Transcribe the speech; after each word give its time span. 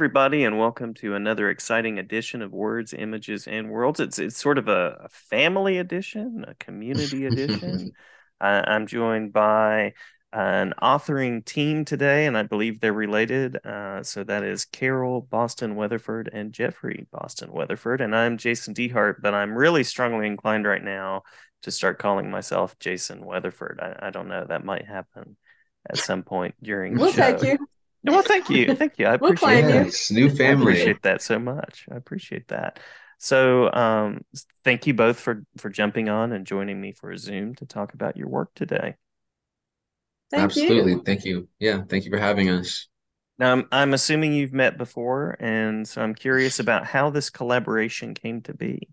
everybody, 0.00 0.44
and 0.44 0.58
welcome 0.58 0.94
to 0.94 1.14
another 1.14 1.50
exciting 1.50 1.98
edition 1.98 2.40
of 2.40 2.52
Words, 2.52 2.94
Images, 2.94 3.46
and 3.46 3.68
Worlds. 3.68 4.00
It's 4.00 4.18
it's 4.18 4.38
sort 4.38 4.56
of 4.56 4.66
a, 4.66 4.96
a 5.04 5.08
family 5.10 5.76
edition, 5.76 6.42
a 6.48 6.54
community 6.54 7.26
edition. 7.26 7.92
uh, 8.40 8.62
I'm 8.66 8.86
joined 8.86 9.34
by 9.34 9.92
an 10.32 10.72
authoring 10.82 11.44
team 11.44 11.84
today, 11.84 12.24
and 12.24 12.38
I 12.38 12.44
believe 12.44 12.80
they're 12.80 12.94
related. 12.94 13.58
Uh, 13.62 14.02
so 14.02 14.24
that 14.24 14.42
is 14.42 14.64
Carole 14.64 15.20
Boston 15.20 15.76
Weatherford 15.76 16.30
and 16.32 16.54
Jeffery 16.54 17.06
Boston 17.12 17.52
Weatherford, 17.52 18.00
and 18.00 18.16
I'm 18.16 18.38
Jason 18.38 18.72
Dehart. 18.72 19.16
But 19.20 19.34
I'm 19.34 19.52
really 19.52 19.84
strongly 19.84 20.26
inclined 20.26 20.66
right 20.66 20.82
now 20.82 21.24
to 21.64 21.70
start 21.70 21.98
calling 21.98 22.30
myself 22.30 22.78
Jason 22.78 23.22
Weatherford. 23.22 23.78
I, 23.82 24.06
I 24.06 24.10
don't 24.10 24.28
know 24.28 24.46
that 24.48 24.64
might 24.64 24.86
happen 24.86 25.36
at 25.90 25.98
some 25.98 26.22
point 26.22 26.54
during. 26.62 26.96
We'll 26.96 27.12
take 27.12 27.42
you. 27.42 27.58
Well, 28.02 28.22
thank 28.22 28.48
you, 28.48 28.74
thank 28.76 28.98
you. 28.98 29.06
I 29.06 29.14
We'll 29.20 29.32
appreciate 29.32 29.66
that. 29.68 29.84
you. 29.84 29.84
Yes, 29.84 30.10
new 30.10 30.28
I 30.28 30.32
family. 30.36 30.72
appreciate 30.72 31.02
that 31.02 31.22
so 31.22 31.38
much. 31.38 31.86
I 31.90 31.96
appreciate 31.96 32.48
that. 32.48 32.80
So, 33.18 33.70
um, 33.72 34.24
thank 34.64 34.86
you 34.86 34.94
both 34.94 35.20
for 35.20 35.44
for 35.58 35.68
jumping 35.68 36.08
on 36.08 36.32
and 36.32 36.46
joining 36.46 36.80
me 36.80 36.92
for 36.92 37.10
a 37.10 37.18
Zoom 37.18 37.54
to 37.56 37.66
talk 37.66 37.92
about 37.94 38.16
your 38.16 38.28
work 38.28 38.50
today. 38.54 38.96
Thank 40.30 40.56
you. 40.56 40.62
Absolutely. 40.62 40.92
you. 40.92 41.02
Thank 41.04 41.24
you. 41.24 41.48
Yeah, 41.58 41.82
thank 41.88 42.04
you 42.04 42.10
for 42.10 42.18
having 42.18 42.48
us. 42.48 42.88
Now, 43.38 43.52
I'm, 43.52 43.68
I'm 43.72 43.94
assuming 43.94 44.34
you've 44.34 44.52
met 44.52 44.76
before, 44.76 45.36
and 45.40 45.88
so 45.88 46.02
I'm 46.02 46.14
curious 46.14 46.58
about 46.60 46.86
how 46.86 47.10
this 47.10 47.30
collaboration 47.30 48.14
came 48.14 48.42
to 48.42 48.54
be. 48.54 48.88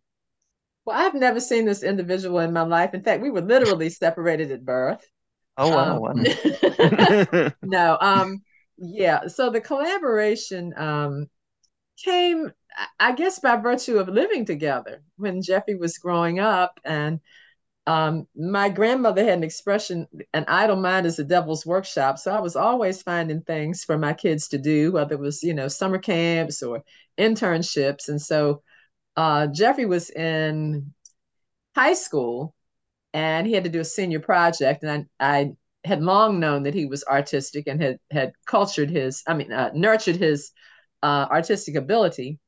Well, 0.85 0.97
I've 0.97 1.13
never 1.13 1.39
seen 1.39 1.65
this 1.65 1.83
individual 1.83 2.39
in 2.39 2.53
my 2.53 2.61
life. 2.61 2.93
In 2.93 3.03
fact, 3.03 3.21
we 3.21 3.29
were 3.29 3.41
literally 3.41 3.89
separated 3.89 4.51
at 4.51 4.63
birth. 4.65 5.05
Oh 5.57 5.69
wow, 5.69 5.99
Um, 5.99 5.99
wow. 5.99 6.13
no, 7.61 7.97
um, 7.99 8.43
yeah. 8.77 9.27
So 9.27 9.49
the 9.49 9.61
collaboration 9.61 10.73
um 10.77 11.27
came, 12.03 12.51
I 12.99 13.13
guess, 13.13 13.39
by 13.39 13.57
virtue 13.57 13.97
of 13.99 14.09
living 14.09 14.45
together 14.45 15.03
when 15.17 15.41
Jeffery 15.43 15.75
was 15.75 15.97
growing 15.99 16.39
up, 16.39 16.79
and 16.85 17.19
um, 17.87 18.27
my 18.35 18.69
grandmother 18.69 19.23
had 19.25 19.39
an 19.39 19.43
expression, 19.45 20.07
"An 20.33 20.45
idle 20.47 20.77
mind 20.77 21.05
is 21.07 21.17
the 21.17 21.23
devil's 21.25 21.65
workshop." 21.65 22.19
So 22.19 22.31
I 22.33 22.41
was 22.41 22.55
always 22.57 23.01
finding 23.03 23.41
things 23.43 23.83
for 23.85 23.97
my 23.97 24.13
kids 24.13 24.49
to 24.49 24.57
do, 24.59 24.93
whether 24.93 25.15
it 25.15 25.21
was, 25.21 25.43
you 25.43 25.53
know, 25.55 25.67
summer 25.69 25.99
camps 25.99 26.63
or 26.63 26.83
internships, 27.19 28.09
and 28.09 28.21
so. 28.21 28.63
uh, 29.17 29.47
Jeffery 29.47 29.85
was 29.85 30.09
in 30.11 30.93
high 31.75 31.93
school 31.93 32.53
and 33.13 33.47
he 33.47 33.53
had 33.53 33.63
to 33.65 33.69
do 33.69 33.79
a 33.81 33.85
senior 33.85 34.19
project. 34.19 34.83
And 34.83 35.07
I, 35.19 35.39
I 35.39 35.51
had 35.83 36.03
long 36.03 36.39
known 36.39 36.63
that 36.63 36.73
he 36.73 36.85
was 36.85 37.03
artistic 37.05 37.67
and 37.67 37.81
had, 37.81 37.97
had 38.11 38.33
cultured 38.45 38.89
his, 38.89 39.23
I 39.27 39.33
mean, 39.33 39.51
uh, 39.51 39.71
nurtured 39.73 40.17
his 40.17 40.51
uh, 41.03 41.27
artistic 41.29 41.75
ability. 41.75 42.39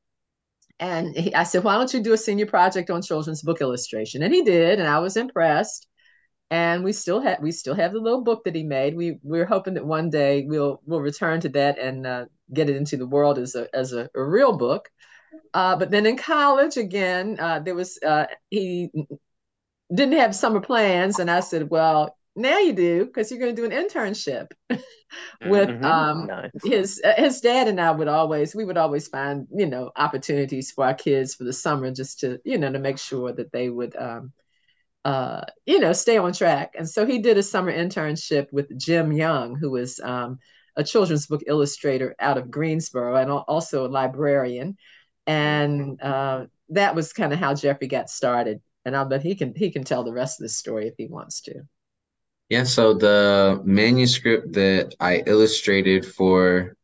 And 0.78 1.14
he, 1.16 1.34
I 1.34 1.44
said, 1.44 1.62
why 1.62 1.76
don't 1.76 1.92
you 1.92 2.02
do 2.02 2.14
a 2.14 2.18
senior 2.18 2.46
project 2.46 2.90
on 2.90 3.02
children's 3.02 3.42
book 3.42 3.60
illustration? 3.60 4.22
And 4.22 4.34
he 4.34 4.42
did, 4.42 4.78
and 4.78 4.88
I 4.88 4.98
was 4.98 5.16
impressed. 5.16 5.86
And 6.50 6.82
we 6.82 6.92
still 6.92 7.20
have 7.20 7.38
we 7.40 7.52
still 7.52 7.74
have 7.74 7.92
the 7.92 8.00
little 8.00 8.22
book 8.24 8.42
that 8.44 8.56
he 8.56 8.64
made. 8.64 8.96
We 8.96 9.18
we're 9.22 9.46
hoping 9.46 9.74
that 9.74 9.86
one 9.86 10.10
day 10.10 10.44
we'll 10.48 10.80
we'll 10.84 11.00
return 11.00 11.40
to 11.42 11.48
that 11.50 11.78
and 11.78 12.04
uh, 12.04 12.24
get 12.52 12.68
it 12.68 12.74
into 12.74 12.96
the 12.96 13.06
world 13.06 13.38
as 13.38 13.54
a 13.54 13.68
as 13.72 13.92
a, 13.92 14.10
a 14.16 14.24
real 14.24 14.56
book. 14.56 14.90
Uh, 15.54 15.76
but 15.76 15.92
then 15.92 16.06
in 16.06 16.16
college, 16.16 16.76
again, 16.76 17.36
uh, 17.38 17.60
there 17.60 17.76
was 17.76 18.00
uh, 18.04 18.26
he 18.50 18.90
didn't 19.94 20.18
have 20.18 20.34
summer 20.34 20.60
plans, 20.60 21.20
and 21.20 21.30
I 21.30 21.38
said, 21.40 21.70
"Well, 21.70 22.16
now 22.36 22.58
you 22.58 22.72
do 22.72 23.04
because 23.06 23.30
you're 23.30 23.40
going 23.40 23.54
to 23.54 23.62
do 23.62 23.70
an 23.70 23.86
internship 23.86 24.48
with 25.44 25.70
Mhm. 25.70 25.84
um, 25.84 26.26
Nice. 26.26 26.50
his 26.64 27.00
uh, 27.04 27.14
his 27.16 27.40
dad 27.40 27.68
and 27.68 27.80
I 27.80 27.90
would 27.90 28.08
always 28.08 28.54
we 28.54 28.64
would 28.64 28.76
always 28.78 29.08
find 29.08 29.46
you 29.54 29.66
know 29.66 29.90
opportunities 29.96 30.70
for 30.72 30.84
our 30.86 30.94
kids 30.94 31.34
for 31.34 31.44
the 31.44 31.52
summer 31.52 31.90
just 31.90 32.20
to 32.20 32.38
you 32.44 32.58
know 32.58 32.72
to 32.72 32.78
make 32.78 32.98
sure 32.98 33.32
that 33.32 33.52
they 33.52 33.70
would 33.70 33.96
um, 33.96 34.32
uh, 35.04 35.42
you 35.66 35.80
know 35.80 35.92
stay 35.92 36.18
on 36.18 36.32
track. 36.32 36.74
And 36.76 36.88
so 36.88 37.06
he 37.06 37.18
did 37.20 37.38
a 37.38 37.42
summer 37.42 37.72
internship 37.72 38.52
with 38.52 38.76
Jim 38.78 39.12
Young, 39.12 39.56
who 39.56 39.70
was 39.70 40.00
um, 40.00 40.38
a 40.76 40.84
children's 40.84 41.26
book 41.26 41.42
illustrator 41.46 42.14
out 42.20 42.38
of 42.38 42.50
Greensboro 42.50 43.16
and 43.16 43.30
also 43.30 43.86
a 43.86 43.88
librarian 43.88 44.76
and 45.26 46.00
uh, 46.02 46.46
that 46.70 46.94
was 46.94 47.12
kind 47.12 47.32
of 47.32 47.38
how 47.38 47.54
Jeffery 47.54 47.88
got 47.88 48.10
started. 48.10 48.60
And 48.84 48.96
I'll 48.96 49.06
bet 49.06 49.22
he 49.22 49.34
can 49.36 49.54
he 49.54 49.70
can 49.70 49.84
tell 49.84 50.04
the 50.04 50.12
rest 50.12 50.40
of 50.40 50.44
the 50.44 50.48
story 50.50 50.88
if 50.88 50.94
he 50.98 51.06
wants 51.06 51.42
to. 51.42 51.62
Yeah, 52.50 52.64
so 52.64 52.94
the 52.94 53.62
manuscript 53.64 54.52
that 54.54 54.94
I 55.00 55.22
illustrated 55.26 56.04
for 56.04 56.76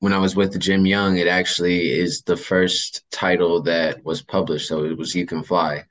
when 0.00 0.12
I 0.12 0.18
was 0.18 0.36
with 0.36 0.58
Jim 0.60 0.86
Young, 0.86 1.16
it 1.18 1.26
actually 1.26 1.90
is 1.90 2.22
the 2.22 2.36
first 2.36 3.04
title 3.10 3.62
that 3.62 4.04
was 4.04 4.22
published. 4.22 4.68
So 4.68 4.84
it 4.84 4.96
was 4.96 5.14
You 5.14 5.26
Can 5.26 5.42
Fly. 5.42 5.84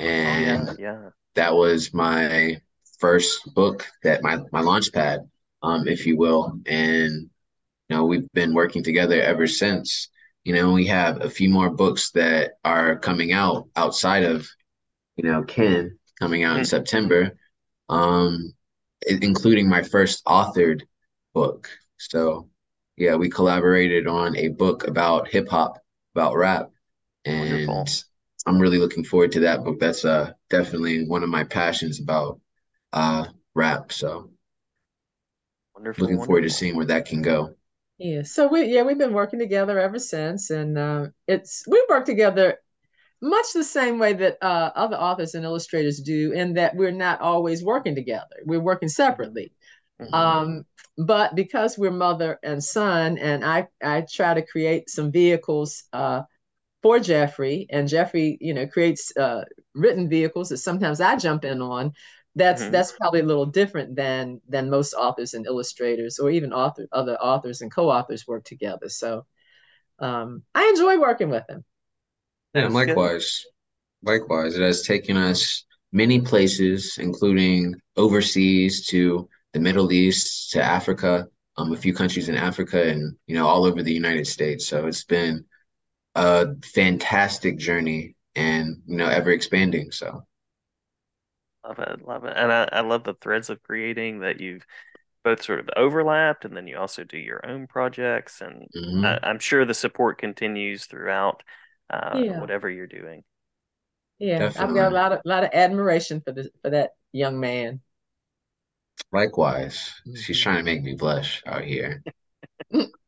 Oh 0.00 0.04
yeah, 0.04 0.06
And 0.06 0.78
yeah. 0.78 1.10
that 1.36 1.54
was 1.54 1.94
my 1.94 2.60
first 2.98 3.54
book 3.54 3.86
that 4.02 4.22
my 4.22 4.40
my 4.52 4.60
launch 4.60 4.92
pad, 4.92 5.20
um, 5.62 5.86
if 5.86 6.06
you 6.06 6.16
will. 6.16 6.60
And 6.66 7.12
you 7.88 7.96
know, 7.96 8.04
we've 8.06 8.28
been 8.32 8.54
working 8.54 8.82
together 8.82 9.20
ever 9.20 9.46
since. 9.46 10.08
You 10.44 10.54
know, 10.54 10.72
we 10.72 10.86
have 10.86 11.22
a 11.22 11.30
few 11.30 11.50
more 11.50 11.70
books 11.70 12.10
that 12.12 12.52
are 12.64 12.98
coming 12.98 13.32
out 13.32 13.68
outside 13.76 14.24
of, 14.24 14.48
you 15.16 15.24
know, 15.30 15.42
Kin 15.44 15.98
coming 16.18 16.42
out 16.44 16.56
in 16.56 16.64
Mhm. 16.64 16.66
September, 16.66 17.36
um, 17.88 18.52
including 19.06 19.68
my 19.68 19.82
first 19.82 20.24
authored 20.24 20.82
book. 21.34 21.68
So, 21.98 22.48
yeah, 22.96 23.16
we 23.16 23.28
collaborated 23.30 24.06
on 24.06 24.36
a 24.36 24.48
book 24.48 24.86
about 24.86 25.28
hip 25.28 25.48
hop, 25.48 25.78
about 26.14 26.36
rap, 26.36 26.70
Wonderful. 27.26 27.84
and 27.84 28.04
I'm 28.46 28.58
really 28.58 28.78
looking 28.78 29.04
forward 29.04 29.32
to 29.32 29.40
that 29.40 29.64
book. 29.64 29.78
That's 29.80 30.04
uh 30.04 30.32
definitely 30.50 31.06
one 31.06 31.22
of 31.22 31.28
my 31.28 31.44
passions 31.44 32.00
about 32.00 32.40
uh 32.92 33.26
rap. 33.54 33.92
So, 33.92 34.30
Wonderful. 35.74 36.02
looking 36.04 36.18
forward 36.24 36.42
to 36.42 36.50
seeing 36.50 36.76
where 36.76 36.86
that 36.86 37.06
can 37.06 37.22
go. 37.22 37.54
Yeah. 37.98 38.22
So 38.22 38.46
we 38.48 38.64
yeah 38.66 38.82
we've 38.82 38.98
been 38.98 39.12
working 39.12 39.38
together 39.38 39.78
ever 39.78 39.98
since, 39.98 40.50
and 40.50 40.78
uh, 40.78 41.06
it's 41.26 41.64
we 41.66 41.84
work 41.88 42.04
together 42.04 42.58
much 43.20 43.46
the 43.52 43.64
same 43.64 43.98
way 43.98 44.12
that 44.14 44.38
uh, 44.42 44.70
other 44.74 44.96
authors 44.96 45.34
and 45.34 45.44
illustrators 45.44 46.00
do, 46.00 46.32
in 46.32 46.54
that 46.54 46.76
we're 46.76 46.92
not 46.92 47.20
always 47.20 47.64
working 47.64 47.94
together. 47.94 48.36
We're 48.44 48.60
working 48.60 48.88
separately. 48.88 49.52
Mhm. 50.00 50.12
Um, 50.14 50.64
but 50.96 51.34
because 51.34 51.78
we're 51.78 51.90
mother 51.92 52.38
and 52.42 52.62
son, 52.62 53.18
and 53.18 53.44
I 53.44 53.68
I 53.82 54.02
try 54.02 54.34
to 54.34 54.46
create 54.46 54.90
some 54.90 55.12
vehicles 55.12 55.84
uh, 55.92 56.22
for 56.82 57.00
Jeffery, 57.00 57.66
and 57.70 57.88
Jeffery, 57.88 58.38
you 58.40 58.54
know, 58.54 58.66
creates 58.66 59.16
uh, 59.16 59.44
written 59.74 60.08
vehicles 60.08 60.48
that 60.50 60.58
sometimes 60.58 61.00
I 61.00 61.16
jump 61.16 61.44
in 61.44 61.60
on. 61.62 61.92
That's 62.36 62.62
Mhm. 62.62 62.72
that's 62.72 62.92
probably 62.92 63.20
a 63.20 63.24
little 63.24 63.46
different 63.46 63.96
than 63.96 64.40
than 64.48 64.70
most 64.70 64.94
authors 64.94 65.34
and 65.34 65.46
illustrators, 65.46 66.18
or 66.18 66.30
even 66.30 66.52
author 66.52 66.86
other 66.92 67.16
authors 67.16 67.60
and 67.62 67.70
co-authors 67.72 68.26
work 68.26 68.44
together. 68.44 68.88
So 68.88 69.26
um, 70.00 70.42
I 70.54 70.68
enjoy 70.68 70.98
working 71.00 71.30
with 71.30 71.48
him. 71.48 71.64
Yeah, 72.54 72.68
That's 72.68 72.80
good. 72.82 73.02
likewise. 73.02 73.44
Likewise, 74.04 74.56
it 74.56 74.62
has 74.62 74.82
taken 74.82 75.16
us 75.16 75.64
many 75.92 76.20
places, 76.20 76.98
including 76.98 77.74
overseas 77.96 78.86
to 78.88 79.28
the 79.54 79.60
Middle 79.60 79.92
East, 79.92 80.52
to 80.52 80.62
Africa, 80.62 81.28
um, 81.56 81.72
a 81.72 81.76
few 81.76 81.94
countries 81.94 82.28
in 82.28 82.36
Africa, 82.36 82.82
and 82.88 83.16
you 83.26 83.34
know, 83.36 83.46
all 83.46 83.64
over 83.64 83.82
the 83.82 83.92
United 83.92 84.26
States. 84.26 84.66
So 84.66 84.86
it's 84.86 85.04
been 85.04 85.44
a 86.16 86.48
fantastic 86.64 87.58
journey 87.58 88.16
and 88.36 88.78
you 88.86 88.96
know, 88.98 89.08
ever 89.08 89.30
expanding. 89.32 89.92
So 89.92 90.24
Love 91.64 91.78
it, 91.80 92.02
love 92.06 92.24
it. 92.24 92.34
And 92.36 92.52
I, 92.52 92.68
I 92.72 92.80
love 92.80 93.04
the 93.04 93.14
threads 93.14 93.50
of 93.50 93.62
creating 93.62 94.20
that 94.20 94.40
you've 94.40 94.64
both 95.24 95.42
sort 95.42 95.60
of 95.60 95.70
overlapped, 95.76 96.44
and 96.44 96.56
then 96.56 96.66
you 96.66 96.78
also 96.78 97.04
do 97.04 97.18
your 97.18 97.44
own 97.46 97.66
projects. 97.66 98.40
And 98.40 98.68
mhm. 98.74 99.02
I, 99.02 99.18
I'm 99.22 99.38
sure 99.38 99.64
the 99.64 99.74
support 99.74 100.18
continues 100.18 100.86
throughout 100.86 101.42
uh, 101.90 102.24
Yeah. 102.24 102.34
whatever 102.34 102.68
you're 102.70 102.86
doing. 102.86 103.24
Yeah, 104.18 104.50
I've 104.56 104.74
got 104.74 104.90
a 104.92 104.94
lot 104.94 105.12
of 105.12 105.20
lot 105.24 105.44
of 105.44 105.50
admiration 105.52 106.20
for 106.20 106.32
the 106.32 106.50
for 106.62 106.70
that 106.70 106.90
young 107.12 107.38
man. 107.40 107.80
Likewise, 109.12 110.00
Mm-hmm. 110.06 110.14
she's 110.16 110.40
trying 110.40 110.56
to 110.56 110.62
make 110.62 110.82
me 110.82 110.94
blush 110.94 111.42
out 111.46 111.64
here. 111.64 112.04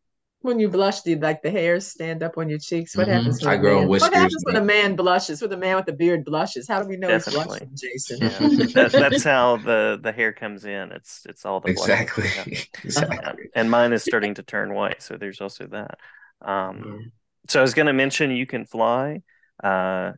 When 0.43 0.61
you 0.61 0.69
blush, 0.71 1.03
do 1.03 1.17
like 1.17 1.43
the 1.43 1.51
hairs 1.51 1.89
stand 1.89 2.23
up 2.23 2.39
on 2.39 2.49
your 2.49 2.59
cheeks? 2.61 2.97
What 2.97 3.09
Mhm. 3.09 3.15
happens 3.15 3.43
when 3.43 3.51
I 3.51 3.57
a 3.57 3.59
grow 3.59 3.81
man, 3.81 3.89
what 3.99 4.15
happens 4.15 4.43
when 4.45 4.57
a 4.57 4.65
man 4.65 4.97
blushes? 4.97 5.43
When 5.43 5.53
a 5.53 5.57
man 5.59 5.77
with 5.77 5.89
a 5.89 5.93
beard 5.93 6.25
blushes? 6.25 6.69
How 6.69 6.83
do 6.83 6.89
we 6.89 6.97
know 6.97 7.13
he's 7.13 7.27
blushing, 7.27 7.71
Jason? 7.77 8.19
Yeah, 8.21 8.41
that, 8.75 8.97
that's 8.99 9.25
how 9.25 9.57
the 9.59 9.99
the 10.03 10.13
hair 10.13 10.33
comes 10.33 10.65
in. 10.65 10.93
It's 10.93 11.27
it's 11.27 11.45
all 11.47 11.61
the. 11.61 11.71
Exactly. 11.71 12.29
Yeah. 12.35 12.45
Yeah. 12.85 12.85
Exactly. 12.85 13.51
And 13.55 13.71
mine 13.71 13.93
is 13.93 14.03
starting 14.05 14.35
to 14.35 14.43
turn 14.43 14.73
white, 14.75 15.03
so 15.03 15.17
there's 15.17 15.41
also 15.41 15.67
that. 15.69 15.99
Um, 16.43 16.85
Yeah. 16.85 17.11
So 17.49 17.59
I 17.61 17.63
was 17.63 17.75
going 17.75 17.87
to 17.87 17.93
mention 17.93 18.31
you 18.31 18.47
can 18.47 18.67
fly, 18.67 19.23
uh, 19.63 20.13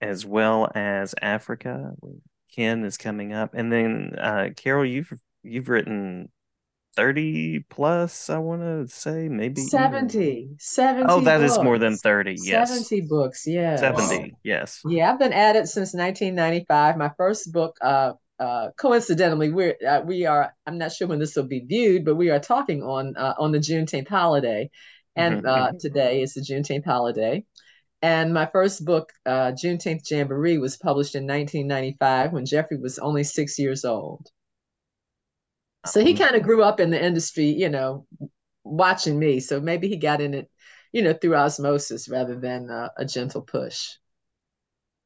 as 0.00 0.24
well 0.26 0.70
as 0.74 1.14
Africa. 1.20 1.92
Kin 2.54 2.84
is 2.84 2.96
coming 2.96 3.32
up, 3.32 3.50
and 3.54 3.70
then 3.72 4.12
uh, 4.18 4.48
Carole, 4.56 4.84
you've 4.84 5.12
you've 5.42 5.68
written 5.68 6.30
30 6.96 7.60
plus, 7.70 8.28
I 8.30 8.38
want 8.38 8.62
to 8.62 8.88
say, 8.92 9.28
maybe 9.28 9.60
70. 9.60 10.48
70 10.58 11.04
Oh, 11.08 11.20
that 11.20 11.38
books. 11.38 11.52
is 11.52 11.58
more 11.62 11.78
than 11.78 11.96
30. 11.96 12.36
Yes. 12.42 12.70
70 12.88 13.06
books, 13.08 13.46
yeah. 13.46 13.76
70. 13.76 14.34
Yes. 14.42 14.80
Yeah, 14.84 15.12
I've 15.12 15.18
been 15.18 15.32
at 15.32 15.56
it 15.56 15.68
since 15.68 15.94
1995. 15.94 16.96
My 16.96 17.10
first 17.16 17.52
book, 17.52 17.76
uh, 17.82 18.14
uh, 18.40 18.70
coincidentally, 18.78 19.52
we're 19.52 19.76
uh, 19.86 20.00
we 20.04 20.24
are. 20.26 20.54
I'm 20.66 20.78
not 20.78 20.92
sure 20.92 21.06
when 21.06 21.18
this 21.18 21.36
will 21.36 21.44
be 21.46 21.60
viewed, 21.60 22.04
but 22.04 22.14
we 22.16 22.30
are 22.30 22.40
talking 22.40 22.82
on 22.82 23.16
uh, 23.16 23.34
on 23.38 23.52
the 23.52 23.58
Juneteenth 23.58 24.08
holiday, 24.08 24.70
and 25.18 25.40
Mhm, 25.40 25.42
uh, 25.46 25.72
today 25.80 26.22
is 26.22 26.34
the 26.34 26.42
Juneteenth 26.42 26.86
holiday. 26.86 27.44
And 28.02 28.34
my 28.34 28.46
first 28.46 28.84
book, 28.84 29.12
uh, 29.26 29.52
Juneteenth 29.52 30.10
Jamboree, 30.10 30.58
was 30.58 30.76
published 30.78 31.14
in 31.16 31.26
1995 31.26 32.32
when 32.32 32.46
Jeffery 32.46 32.78
was 32.78 32.98
only 33.00 33.24
six 33.24 33.58
years 33.58 33.84
old. 33.84 34.28
So 35.84 36.04
he 36.04 36.14
Mhm. 36.14 36.14
kind 36.14 36.36
of 36.36 36.42
grew 36.42 36.62
up 36.62 36.80
in 36.80 36.90
the 36.90 37.02
industry, 37.02 37.46
you 37.46 37.68
know, 37.68 38.06
watching 38.64 39.18
me. 39.18 39.40
So 39.40 39.60
maybe 39.60 39.88
he 39.88 39.96
got 39.96 40.20
in 40.20 40.34
it, 40.34 40.50
you 40.92 41.02
know, 41.02 41.12
through 41.14 41.36
osmosis 41.36 42.08
rather 42.08 42.38
than 42.38 42.70
uh, 42.70 42.90
a 42.96 43.04
gentle 43.04 43.42
push. 43.42 43.94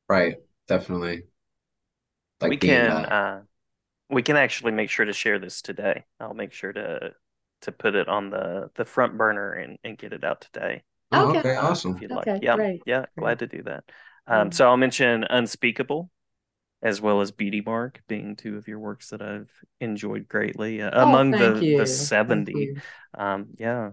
Right, 0.09 0.37
definitely. 0.69 1.25
we 2.44 2.56
Like 2.56 2.61
being 2.61 2.87
can 2.87 3.05
uh, 3.05 3.06
uh, 3.06 3.43
we 4.11 4.23
can 4.23 4.37
actually 4.37 4.73
make 4.73 4.91
sure 4.91 5.06
to 5.06 5.12
share 5.12 5.38
this 5.38 5.62
today. 5.62 6.06
I'll 6.20 6.35
make 6.35 6.53
sure 6.53 6.73
to 6.75 7.14
to 7.62 7.73
put 7.73 7.94
it 7.94 8.09
on 8.09 8.31
the 8.31 8.70
the 8.75 8.85
front 8.85 9.17
burner 9.17 9.53
and, 9.53 9.79
and 9.85 9.99
get 9.99 10.12
it 10.12 10.25
out 10.25 10.41
today. 10.43 10.82
oh, 11.12 11.31
Okay. 11.31 11.38
okay, 11.41 11.56
awesome. 11.56 11.94
if 11.97 12.03
you'd 12.03 12.11
like. 12.11 12.29
Okay, 12.29 12.41
Yeah, 12.41 12.56
great, 12.56 12.82
yeah, 12.87 13.06
glad 13.19 13.38
to 13.41 13.47
do 13.47 13.62
that. 13.64 13.85
Um, 14.26 14.49
Yeah. 14.49 14.53
so 14.53 14.69
I'll 14.69 14.76
mention 14.76 15.25
Unspeakable 15.25 16.11
as 16.82 17.00
well 17.00 17.20
as 17.20 17.31
Beauty 17.31 17.61
Mark 17.61 18.03
being 18.09 18.35
two 18.37 18.56
of 18.56 18.67
your 18.69 18.79
works 18.81 19.11
that 19.11 19.23
I've 19.23 19.50
enjoyed 19.81 20.29
greatly 20.29 20.82
uh, 20.82 20.91
Oh, 21.03 21.03
among 21.03 21.31
the 21.32 21.64
you. 21.64 21.76
the 21.79 21.87
70. 21.87 22.75
Um, 23.17 23.49
yeah. 23.59 23.93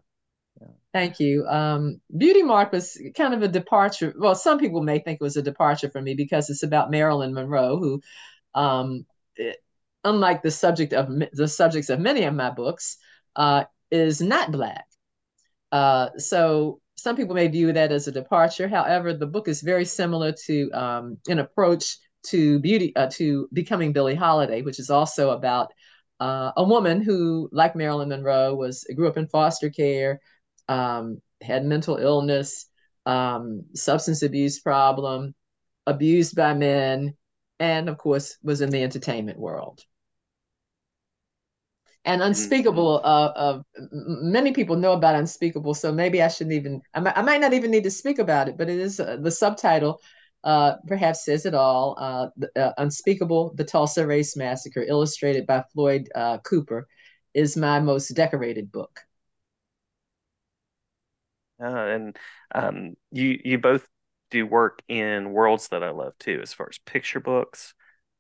Thank 0.92 1.20
you. 1.20 1.46
Um, 1.48 2.02
Beauty 2.18 2.42
Mark 2.42 2.72
was 2.72 3.00
kind 3.16 3.34
of 3.34 3.44
a 3.44 3.48
departure. 3.48 4.14
Well, 4.18 4.34
some 4.34 4.58
people 4.58 4.82
may 4.82 5.00
think 5.00 5.20
it 5.22 5.24
was 5.24 5.38
a 5.38 5.42
departure 5.44 5.90
for 5.90 6.02
me 6.02 6.16
because 6.16 6.50
it's 6.50 6.64
about 6.64 6.90
Marilyn 6.90 7.34
Monroe, 7.34 7.78
who, 7.78 8.02
um, 8.56 9.06
it- 9.36 9.64
unlike 10.04 10.42
the 10.42 10.52
subject 10.52 10.94
of 10.94 11.10
the 11.34 11.48
subjects 11.48 11.90
of 11.90 12.00
many 12.00 12.24
of 12.24 12.34
my 12.34 12.50
books, 12.50 12.98
uh, 13.40 13.64
is 13.90 14.22
not 14.22 14.52
black. 14.52 14.86
Uh, 15.72 16.10
so 16.18 16.82
some 16.98 17.16
people 17.16 17.34
may 17.34 17.48
view 17.48 17.72
that 17.74 17.92
as 17.92 18.08
a 18.08 18.12
departure. 18.12 18.68
However, 18.68 19.14
the 19.14 19.26
book 19.26 19.48
is 19.48 19.62
very 19.62 19.86
similar 19.86 20.34
to 20.46 20.70
um, 20.72 21.18
an 21.28 21.40
approach 21.40 21.98
to 22.28 22.60
beauty, 22.60 22.94
uh, 22.98 23.08
to 23.14 23.48
becoming 23.54 23.94
Billie 23.94 24.14
Holiday, 24.14 24.62
which 24.62 24.78
is 24.78 24.90
also 24.90 25.30
about 25.32 25.72
uh, 26.20 26.52
a 26.58 26.64
woman 26.64 27.02
who, 27.02 27.50
like 27.54 27.78
Marilyn 27.78 28.10
Monroe, 28.10 28.54
was 28.54 28.86
grew 28.94 29.08
up 29.08 29.18
in 29.18 29.28
foster 29.28 29.70
care, 29.70 30.20
um, 30.68 31.22
had 31.42 31.64
mental 31.64 31.96
illness, 31.96 32.66
um, 33.06 33.64
substance 33.74 34.22
abuse 34.22 34.60
problem, 34.60 35.34
abused 35.88 36.36
by 36.36 36.54
men, 36.54 37.16
and 37.62 37.88
of 37.88 37.98
course 37.98 38.38
was 38.44 38.60
in 38.60 38.70
the 38.70 38.84
entertainment 38.84 39.40
world 39.40 39.82
and 42.06 42.22
unspeakable 42.22 43.02
uh, 43.04 43.32
uh 43.36 43.62
many 43.92 44.52
people 44.52 44.76
know 44.76 44.94
about 44.94 45.16
unspeakable 45.16 45.74
so 45.74 45.92
maybe 45.92 46.22
i 46.22 46.28
shouldn't 46.28 46.56
even 46.56 46.82
i 46.94 47.00
might, 47.00 47.18
I 47.18 47.22
might 47.22 47.42
not 47.42 47.54
even 47.54 47.72
need 47.72 47.84
to 47.84 47.92
speak 47.92 48.20
about 48.20 48.48
it 48.48 48.58
but 48.58 48.70
it 48.70 48.80
is 48.80 49.00
uh, 49.00 49.18
the 49.22 49.32
subtitle 49.32 50.00
uh 50.44 50.76
perhaps 50.88 51.26
says 51.26 51.46
it 51.46 51.54
all 51.54 51.98
uh, 52.00 52.28
uh 52.58 52.72
unspeakable 52.78 53.54
the 53.56 53.66
tulsa 53.66 54.08
race 54.08 54.38
massacre 54.38 54.84
illustrated 54.88 55.46
by 55.46 55.64
floyd 55.74 56.08
uh, 56.16 56.38
cooper 56.40 56.88
is 57.34 57.58
my 57.58 57.80
most 57.80 58.10
decorated 58.10 58.72
book. 58.72 59.02
Uh, 61.62 61.66
and 61.66 62.18
um, 62.56 62.96
you 63.12 63.40
you 63.44 63.58
both 63.58 63.88
do 64.32 64.46
work 64.46 64.82
in 64.88 65.32
worlds 65.34 65.70
that 65.70 65.84
I 65.84 65.90
love 65.90 66.18
too, 66.20 66.40
as 66.42 66.54
far 66.54 66.68
as 66.70 66.78
picture 66.80 67.20
books, 67.20 67.74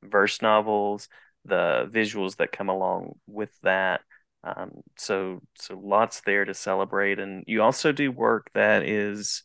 verse 0.03 0.41
novels, 0.41 1.07
the 1.49 1.89
visuals 1.91 2.37
that 2.37 2.51
come 2.53 2.69
along 2.69 3.13
with 3.27 3.51
that. 3.63 4.01
Um, 4.43 4.71
so 4.97 5.41
so 5.57 5.79
lots 5.81 6.21
there 6.21 6.45
to 6.45 6.53
celebrate, 6.53 7.19
and 7.19 7.43
you 7.47 7.61
also 7.63 7.91
do 7.91 8.11
work 8.11 8.49
that 8.53 8.83
is 8.83 9.43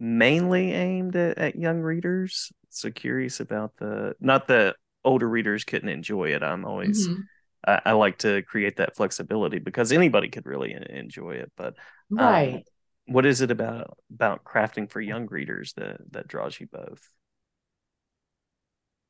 mainly 0.00 0.72
aimed 0.72 1.16
at, 1.16 1.38
at 1.38 1.56
young 1.56 1.80
readers. 1.80 2.52
So 2.70 2.90
curious 2.90 3.40
about 3.40 3.76
the 3.78 4.14
not 4.20 4.48
that 4.48 4.76
older 5.04 5.28
readers 5.28 5.64
couldn't 5.64 5.88
enjoy 5.88 6.30
it. 6.34 6.42
I'm 6.42 6.64
always 6.66 7.08
Mhm. 7.08 7.28
I, 7.66 7.80
I 7.86 7.92
like 7.92 8.18
to 8.18 8.42
create 8.42 8.76
that 8.76 8.96
flexibility 8.96 9.58
because 9.58 9.92
anybody 9.92 10.28
could 10.28 10.46
really 10.46 10.74
enjoy 10.90 11.32
it, 11.36 11.52
but 11.56 11.74
um, 12.16 12.50
right 12.50 12.64
what 13.06 13.26
is 13.26 13.40
it 13.40 13.50
about 13.50 13.98
about 14.12 14.44
crafting 14.44 14.90
for 14.90 15.00
young 15.00 15.26
readers 15.26 15.72
that 15.76 16.00
that 16.12 16.28
draws 16.28 16.58
you 16.60 16.66
both? 16.70 17.00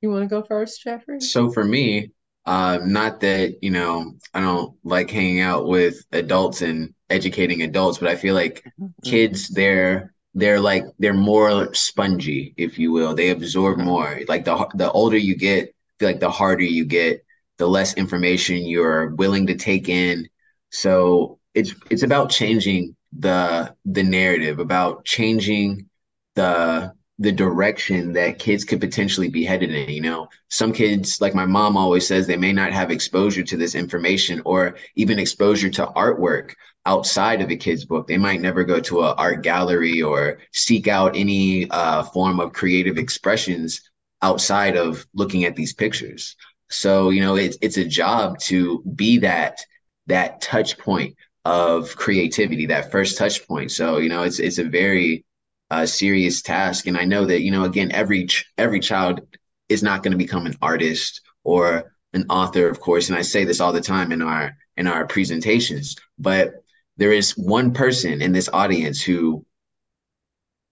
you 0.00 0.10
want 0.10 0.22
to 0.22 0.28
go 0.28 0.42
first 0.46 0.82
jeffery 0.82 1.18
So 1.18 1.50
for 1.50 1.64
me, 1.64 2.12
uh, 2.46 2.78
not 2.84 3.20
that, 3.20 3.56
you 3.62 3.70
know, 3.70 4.12
I 4.34 4.40
don't 4.40 4.74
like 4.84 5.10
hanging 5.10 5.40
out 5.40 5.66
with 5.66 6.04
adults 6.12 6.62
and 6.62 6.94
educating 7.10 7.62
adults, 7.62 7.98
but 7.98 8.08
I 8.08 8.16
feel 8.16 8.34
like 8.34 8.64
Mm-hmm. 8.80 8.94
kids, 9.04 9.48
they're 9.48 10.12
they're 10.34 10.60
like 10.60 10.84
they're 10.98 11.14
more 11.14 11.72
spongy, 11.74 12.54
if 12.56 12.78
you 12.78 12.92
will. 12.92 13.14
They 13.14 13.30
absorb 13.30 13.78
Mhm. 13.78 13.84
more. 13.84 14.20
Like 14.28 14.44
the 14.44 14.68
the 14.74 14.90
older 14.92 15.16
you 15.16 15.36
get, 15.36 15.74
feel 15.98 16.08
like 16.08 16.20
the 16.20 16.30
harder 16.30 16.64
you 16.64 16.84
get, 16.84 17.24
the 17.58 17.66
less 17.68 17.94
information 17.94 18.66
you're 18.66 19.14
willing 19.14 19.46
to 19.48 19.54
take 19.56 19.88
in. 19.88 20.28
So 20.70 21.38
it's 21.54 21.74
it's 21.90 22.02
about 22.02 22.30
changing 22.30 22.96
the 23.18 23.74
the 23.84 24.02
narrative, 24.02 24.58
about 24.58 25.04
changing 25.04 25.88
the 26.34 26.92
the 27.18 27.32
direction 27.32 28.12
that 28.12 28.38
kids 28.38 28.64
could 28.64 28.80
potentially 28.80 29.28
be 29.28 29.44
headed 29.44 29.70
in. 29.70 29.88
You 29.88 30.00
know, 30.00 30.28
some 30.48 30.72
kids, 30.72 31.20
like 31.20 31.34
my 31.34 31.46
mom 31.46 31.76
always 31.76 32.06
says, 32.06 32.26
they 32.26 32.36
may 32.36 32.52
not 32.52 32.72
have 32.72 32.90
exposure 32.90 33.42
to 33.44 33.56
this 33.56 33.74
information 33.74 34.42
or 34.44 34.76
even 34.96 35.18
exposure 35.18 35.70
to 35.70 35.86
artwork 35.86 36.54
outside 36.86 37.40
of 37.40 37.50
a 37.50 37.56
kid's 37.56 37.84
book. 37.84 38.06
They 38.06 38.18
might 38.18 38.40
never 38.40 38.64
go 38.64 38.80
to 38.80 39.02
an 39.02 39.14
art 39.16 39.42
gallery 39.42 40.02
or 40.02 40.38
seek 40.52 40.88
out 40.88 41.16
any 41.16 41.70
uh, 41.70 42.02
form 42.02 42.40
of 42.40 42.52
creative 42.52 42.98
expressions 42.98 43.80
outside 44.22 44.76
of 44.76 45.06
looking 45.14 45.44
at 45.44 45.54
these 45.54 45.72
pictures. 45.72 46.36
So, 46.68 47.10
you 47.10 47.20
know, 47.20 47.36
it's 47.36 47.56
it's 47.60 47.76
a 47.76 47.84
job 47.84 48.38
to 48.40 48.82
be 48.94 49.18
that 49.18 49.60
that 50.06 50.40
touch 50.40 50.78
point 50.78 51.14
of 51.44 51.94
creativity, 51.96 52.66
that 52.66 52.90
first 52.90 53.18
touch 53.18 53.46
point. 53.46 53.70
So, 53.70 53.98
you 53.98 54.08
know, 54.08 54.22
it's 54.22 54.38
it's 54.38 54.58
a 54.58 54.64
very 54.64 55.24
uh, 55.70 55.86
serious 55.86 56.42
task, 56.42 56.86
and 56.86 56.96
I 56.96 57.04
know 57.04 57.24
that 57.24 57.42
you 57.42 57.50
know, 57.50 57.64
again, 57.64 57.90
every 57.92 58.26
ch- 58.26 58.46
every 58.58 58.80
child 58.80 59.20
is 59.68 59.82
not 59.82 60.02
going 60.02 60.12
to 60.12 60.18
become 60.18 60.46
an 60.46 60.56
artist 60.62 61.20
or 61.42 61.92
an 62.12 62.26
author, 62.30 62.68
of 62.68 62.80
course. 62.80 63.08
And 63.08 63.18
I 63.18 63.22
say 63.22 63.44
this 63.44 63.60
all 63.60 63.72
the 63.72 63.80
time 63.80 64.12
in 64.12 64.22
our 64.22 64.56
in 64.76 64.86
our 64.86 65.06
presentations, 65.06 65.96
but 66.18 66.54
there 66.96 67.12
is 67.12 67.36
one 67.36 67.72
person 67.72 68.22
in 68.22 68.32
this 68.32 68.48
audience 68.52 69.02
who 69.02 69.44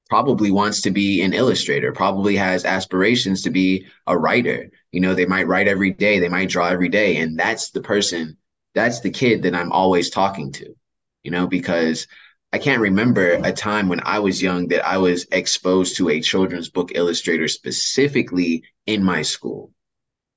probably 0.09 0.51
wants 0.51 0.83
to 0.83 0.91
be 0.91 1.23
an 1.23 1.33
illustrator, 1.33 1.91
probably 1.91 2.37
has 2.37 2.67
aspirations 2.67 3.41
to 3.43 3.51
be 3.51 3.87
a 4.07 4.17
writer. 4.17 4.71
You 4.91 5.01
know, 5.01 5.15
they 5.15 5.25
might 5.25 5.47
write 5.47 5.69
every 5.69 5.91
day, 5.91 6.19
they 6.19 6.29
might 6.29 6.51
draw 6.51 6.69
every 6.69 6.91
day. 6.91 7.17
And 7.17 7.39
that's 7.39 7.71
the 7.71 7.81
person, 7.81 8.37
that's 8.75 9.01
the 9.01 9.11
kid 9.11 9.43
that 9.43 9.55
I'm 9.55 9.73
always 9.73 10.11
talking 10.11 10.53
to, 10.53 10.75
you 11.23 11.31
know, 11.31 11.47
because 11.47 12.07
I 12.53 12.59
can't 12.59 12.81
remember 12.81 13.41
a 13.43 13.53
time 13.53 13.89
when 13.89 14.01
I 14.05 14.19
was 14.19 14.43
young 14.43 14.69
that 14.69 14.87
I 14.87 14.99
was 14.99 15.27
exposed 15.33 15.97
to 15.97 16.11
a 16.11 16.21
children's 16.21 16.69
book 16.69 16.93
illustrator 16.95 17.49
specifically 17.49 18.65
in 18.87 19.03
my 19.03 19.23
school. 19.23 19.73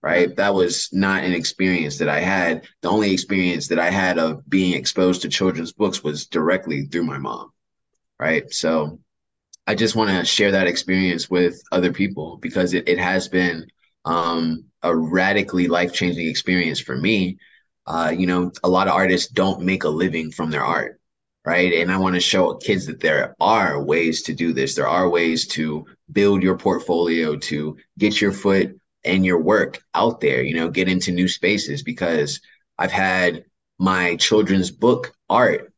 Right. 0.01 0.35
That 0.35 0.53
was 0.53 0.89
not 0.93 1.23
an 1.23 1.33
experience 1.33 1.97
that 1.97 2.09
I 2.09 2.19
had. 2.19 2.67
The 2.81 2.89
only 2.89 3.11
experience 3.11 3.67
that 3.69 3.79
I 3.79 3.89
had 3.89 4.19
of 4.19 4.47
being 4.47 4.73
exposed 4.73 5.23
to 5.23 5.29
children's 5.29 5.73
books 5.73 6.03
was 6.03 6.27
directly 6.27 6.85
through 6.85 7.05
my 7.05 7.17
mom. 7.17 7.51
Right. 8.19 8.51
So 8.53 8.99
I 9.67 9.73
just 9.73 9.95
want 9.95 10.11
to 10.11 10.23
share 10.23 10.51
that 10.51 10.67
experience 10.67 11.27
with 11.29 11.59
other 11.71 11.91
people 11.91 12.37
because 12.37 12.75
it, 12.75 12.87
it 12.87 12.99
has 12.99 13.27
been 13.27 13.65
um, 14.05 14.65
a 14.83 14.95
radically 14.95 15.67
life 15.67 15.91
changing 15.91 16.27
experience 16.27 16.79
for 16.79 16.95
me. 16.95 17.39
Uh, 17.87 18.13
you 18.15 18.27
know, 18.27 18.51
a 18.63 18.69
lot 18.69 18.87
of 18.87 18.93
artists 18.93 19.31
don't 19.31 19.63
make 19.63 19.83
a 19.83 19.89
living 19.89 20.31
from 20.31 20.51
their 20.51 20.63
art, 20.63 20.99
right? 21.45 21.73
And 21.73 21.91
I 21.91 21.97
want 21.97 22.15
to 22.15 22.21
show 22.21 22.55
kids 22.55 22.85
that 22.87 22.99
there 22.99 23.35
are 23.39 23.83
ways 23.83 24.23
to 24.23 24.33
do 24.33 24.53
this. 24.53 24.75
There 24.75 24.87
are 24.87 25.09
ways 25.09 25.47
to 25.49 25.85
build 26.11 26.43
your 26.43 26.57
portfolio, 26.57 27.35
to 27.37 27.77
get 27.97 28.19
your 28.21 28.31
foot 28.31 28.79
and 29.03 29.25
your 29.25 29.41
work 29.41 29.83
out 29.93 30.19
there, 30.21 30.41
you 30.43 30.55
know, 30.55 30.69
get 30.69 30.89
into 30.89 31.11
new 31.11 31.27
spaces 31.27 31.83
because 31.83 32.39
I've 32.77 32.91
had 32.91 33.45
my 33.77 34.15
children's 34.15 34.71
book 34.71 35.13
art 35.29 35.71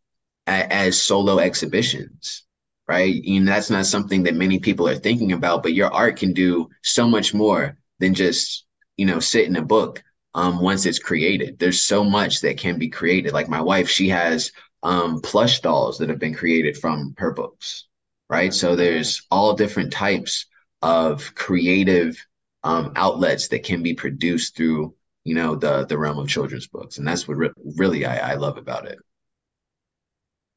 as 0.47 1.01
solo 1.01 1.39
exhibitions 1.39 2.43
right? 2.87 3.21
And 3.27 3.45
that's 3.45 3.69
not 3.69 3.85
something 3.85 4.23
that 4.23 4.35
many 4.35 4.59
people 4.59 4.87
are 4.87 4.95
thinking 4.95 5.33
about, 5.33 5.61
but 5.61 5.73
your 5.73 5.93
art 5.93 6.15
can 6.17 6.31
do 6.31 6.69
so 6.83 7.05
much 7.05 7.33
more 7.33 7.77
than 7.99 8.13
just, 8.13 8.65
you 8.95 9.05
know, 9.05 9.19
sit 9.19 9.45
in 9.47 9.57
a 9.57 9.61
book. 9.61 10.01
um, 10.33 10.61
once 10.61 10.85
it's 10.85 10.99
created. 10.99 11.57
There's 11.59 11.81
so 11.81 12.03
much 12.03 12.41
that 12.41 12.57
can 12.57 12.77
be 12.77 12.89
created. 12.89 13.33
Like 13.33 13.49
my 13.49 13.61
wife, 13.61 13.89
she 13.89 14.07
has 14.09 14.51
um, 14.83 15.21
plush 15.21 15.61
dolls 15.61 15.97
that 15.97 16.09
have 16.09 16.19
been 16.19 16.33
created 16.33 16.77
from 16.77 17.13
her 17.17 17.31
books, 17.31 17.87
right? 18.29 18.53
So 18.53 18.75
there's 18.75 19.21
all 19.31 19.53
different 19.55 19.91
types 19.93 20.45
of 20.81 21.33
creative 21.35 22.17
um, 22.63 22.93
outlets 22.95 23.47
that 23.49 23.63
can 23.63 23.83
be 23.83 23.93
produced 23.93 24.55
through, 24.55 24.95
you 25.23 25.35
know, 25.35 25.55
the 25.55 25.85
the 25.85 25.97
realm 25.97 26.19
of 26.19 26.29
children's 26.29 26.67
books, 26.67 26.97
and 26.97 27.07
that's 27.07 27.27
what 27.27 27.37
re- 27.37 27.51
really 27.77 28.05
I, 28.05 28.33
I 28.33 28.35
love 28.35 28.57
about 28.57 28.87
it. 28.87 28.99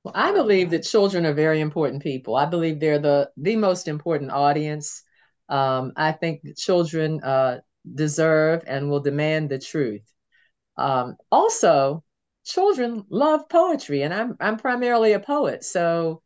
Well, 0.04 0.14
I 0.16 0.32
believe 0.32 0.70
that 0.70 0.82
children 0.84 1.26
are 1.26 1.34
very 1.34 1.60
important 1.60 2.02
people. 2.02 2.36
I 2.36 2.46
believe 2.46 2.80
they're 2.80 2.98
the 2.98 3.30
the 3.36 3.56
most 3.56 3.86
important 3.88 4.30
audience. 4.30 5.02
Um, 5.48 5.92
I 5.96 6.12
think 6.12 6.56
children 6.56 7.22
uh, 7.22 7.60
deserve 7.94 8.62
and 8.66 8.88
will 8.90 9.00
demand 9.00 9.50
the 9.50 9.58
truth. 9.58 10.02
Um, 10.76 11.16
also, 11.32 12.04
children 12.50 13.04
love 13.10 13.48
poetry, 13.48 14.02
and 14.02 14.12
I'm 14.12 14.36
I'm 14.40 14.56
primarily 14.56 15.12
a 15.12 15.20
poet, 15.20 15.64
so 15.64 16.22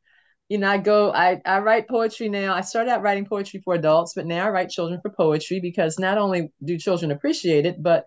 you 0.48 0.58
know 0.58 0.68
I 0.68 0.78
go 0.78 1.12
I 1.12 1.40
I 1.44 1.60
write 1.60 1.88
poetry 1.88 2.28
now. 2.28 2.54
I 2.54 2.62
started 2.62 2.90
out 2.90 3.02
writing 3.02 3.26
poetry 3.26 3.60
for 3.64 3.74
adults, 3.74 4.14
but 4.14 4.26
now 4.26 4.46
I 4.46 4.50
write 4.50 4.70
children 4.70 5.00
for 5.00 5.10
poetry 5.10 5.60
because 5.60 5.98
not 5.98 6.18
only 6.18 6.52
do 6.64 6.78
children 6.78 7.10
appreciate 7.10 7.66
it, 7.66 7.82
but 7.82 8.06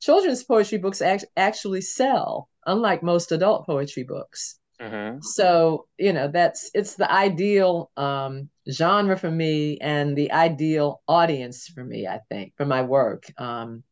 children's 0.00 0.44
poetry 0.44 0.78
books 0.78 1.02
act- 1.02 1.26
actually 1.36 1.80
sell, 1.80 2.48
unlike 2.66 3.02
most 3.02 3.32
adult 3.32 3.66
poetry 3.66 4.04
books. 4.04 4.58
Mm-hmm. 4.80 5.18
So, 5.22 5.86
you 5.98 6.12
know, 6.12 6.28
that's 6.28 6.70
it's 6.74 6.94
the 6.94 7.10
ideal 7.10 7.90
um, 7.96 8.48
genre 8.70 9.16
for 9.18 9.30
me 9.30 9.78
and 9.80 10.16
the 10.16 10.30
ideal 10.32 11.02
audience 11.08 11.66
for 11.66 11.84
me, 11.84 12.06
I 12.06 12.20
think, 12.30 12.52
for 12.56 12.64
my 12.64 12.82
work. 12.82 13.24
Um, 13.36 13.82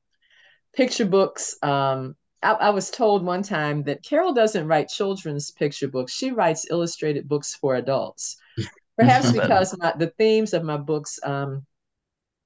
picture 0.74 1.06
books. 1.06 1.56
Um, 1.62 2.14
I, 2.46 2.52
I, 2.52 2.70
was 2.70 2.90
told 2.90 3.24
one 3.24 3.42
time 3.42 3.82
that 3.84 4.02
Carole 4.02 4.32
doesn't 4.32 4.66
write 4.66 4.88
children's 4.88 5.50
picture 5.50 5.88
books, 5.88 6.12
she 6.12 6.30
writes 6.30 6.70
illustrated 6.70 7.28
books 7.28 7.54
for 7.54 7.74
adults. 7.74 8.36
Perhaps 8.98 9.32
because 9.32 9.76
my, 9.78 9.92
the 9.98 10.12
themes 10.16 10.54
of 10.54 10.62
my 10.64 10.76
books 10.76 11.18
um, 11.22 11.66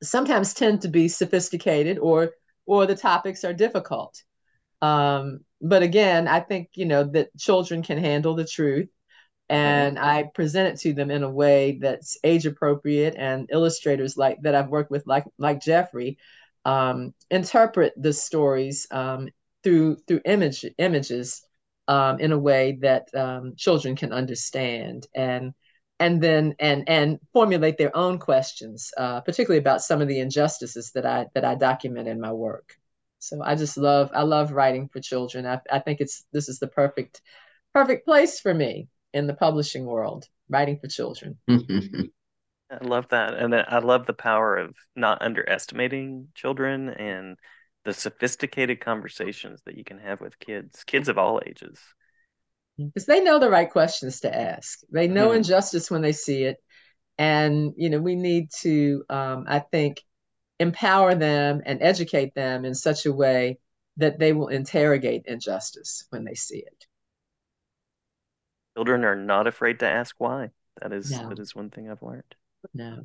sometimes 0.03 0.55
tend 0.55 0.83
to 0.83 0.89
be 0.89 1.07
sophisticated 1.07 1.99
or 1.99 2.31
or 2.67 2.87
the 2.87 2.97
topics 2.97 3.45
are 3.45 3.53
difficult. 3.53 4.23
Um, 4.83 5.41
but 5.61 5.83
again, 5.83 6.27
I 6.29 6.41
think, 6.41 6.71
you 6.75 6.87
know, 6.87 7.05
that 7.05 7.37
children 7.37 7.83
can 7.83 7.99
handle 7.99 8.35
the 8.35 8.47
truth 8.47 8.89
and 9.51 9.99
I 9.99 10.31
present 10.35 10.69
it 10.69 10.81
to 10.83 10.93
them 10.95 11.11
in 11.11 11.25
a 11.25 11.31
way 11.31 11.79
that's 11.81 12.17
age 12.23 12.47
appropriate 12.47 13.17
and 13.19 13.49
illustrators 13.51 14.17
like 14.17 14.41
that 14.43 14.55
I've 14.55 14.69
worked 14.69 14.93
with 14.93 15.07
like 15.07 15.25
like 15.39 15.61
Jeffery 15.61 16.19
um, 16.65 17.15
interpret 17.31 17.93
the 17.97 18.13
stories 18.13 18.87
um, 18.93 19.29
through 19.63 19.97
through 20.07 20.21
image 20.25 20.65
images 20.79 21.43
um, 21.89 22.21
in 22.21 22.33
a 22.33 22.39
way 22.39 22.79
that 22.83 23.09
um, 23.15 23.55
children 23.57 23.97
can 23.97 24.13
understand 24.13 25.07
and 25.15 25.53
and 25.99 26.23
then 26.23 26.55
and 26.59 26.89
and 26.89 27.19
formulate 27.33 27.77
their 27.77 27.95
own 27.97 28.19
questions, 28.19 28.91
uh, 28.97 29.21
particularly 29.21 29.59
about 29.59 29.83
some 29.83 30.01
of 30.01 30.09
the 30.09 30.19
injustices 30.19 30.93
that 30.93 31.05
I 31.05 31.27
that 31.35 31.45
I 31.45 31.55
document 31.55 32.09
in 32.09 32.21
my 32.21 32.33
work. 32.33 32.77
So 33.19 33.43
I 33.43 33.55
just 33.55 33.77
love 33.77 34.11
I 34.15 34.23
love 34.23 34.53
writing 34.53 34.89
for 34.89 35.01
children. 35.01 35.47
I, 35.47 35.61
I 35.71 35.79
think 35.79 36.01
it's 36.01 36.25
this 36.33 36.49
is 36.49 36.59
the 36.59 36.69
perfect 36.69 37.21
perfect 37.75 38.07
place 38.07 38.41
for 38.41 38.55
me 38.55 38.89
in 39.13 39.27
the 39.27 39.35
publishing 39.35 39.85
world, 39.85 40.27
writing 40.49 40.79
for 40.79 40.89
children. 40.89 41.39
I 41.49 42.85
love 42.85 43.09
that, 43.09 43.35
and 43.35 43.55
I 43.55 43.81
love 43.81 44.07
the 44.07 44.15
power 44.15 44.57
of 44.57 44.75
not 44.97 45.21
underestimating 45.23 46.29
children 46.35 46.89
and 46.89 47.37
the 47.85 47.93
sophisticated 47.93 48.81
conversations 48.81 49.63
that 49.65 49.77
you 49.77 49.85
can 49.85 49.99
have 49.99 50.21
with 50.21 50.39
kids, 50.39 50.85
kids 50.85 51.09
of 51.09 51.19
all 51.19 51.41
ages. 51.47 51.79
Because 52.77 53.07
they 53.07 53.21
know 53.21 53.39
the 53.39 53.51
right 53.51 53.71
questions 53.71 54.21
to 54.21 54.35
ask. 54.35 54.81
They 54.91 55.07
know 55.07 55.29
mm-hmm. 55.29 55.39
injustice 55.39 55.91
when 55.91 56.03
they 56.03 56.13
see 56.13 56.45
it, 56.45 56.57
and 57.19 57.75
you 57.77 57.91
know 57.91 58.01
we 58.01 58.15
need 58.15 58.51
to, 58.61 59.05
um, 59.11 59.45
I 59.47 59.59
think, 59.59 60.03
empower 60.59 61.15
them 61.15 61.61
and 61.67 61.83
educate 61.83 62.35
them 62.35 62.65
in 62.65 62.75
such 62.75 63.05
a 63.07 63.13
way 63.13 63.59
that 63.99 64.19
they 64.19 64.33
will 64.33 64.49
interrogate 64.49 65.25
injustice 65.27 66.07
when 66.11 66.25
they 66.25 66.35
see 66.35 66.59
it. 66.59 66.87
Children 68.77 69.05
are 69.05 69.17
not 69.17 69.47
afraid 69.47 69.81
to 69.81 69.87
ask 69.87 70.15
why. 70.19 70.51
That 70.81 70.93
is 70.93 71.11
no. 71.11 71.29
that 71.29 71.39
is 71.39 71.55
one 71.55 71.71
thing 71.71 71.91
I've 71.91 72.03
learned. 72.03 72.23
No. 72.73 73.03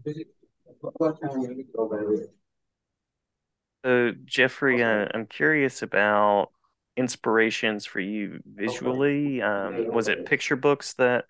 So 3.85 4.13
Jeffery, 4.25 4.81
uh, 4.81 5.05
I'm 5.13 5.27
curious 5.27 5.83
about 5.83 6.49
inspirations 6.97 7.85
for 7.85 7.99
you 7.99 8.39
visually. 8.43 9.43
Um, 9.43 9.93
was 9.93 10.07
it 10.07 10.25
picture 10.25 10.55
books 10.55 10.93
that 10.93 11.25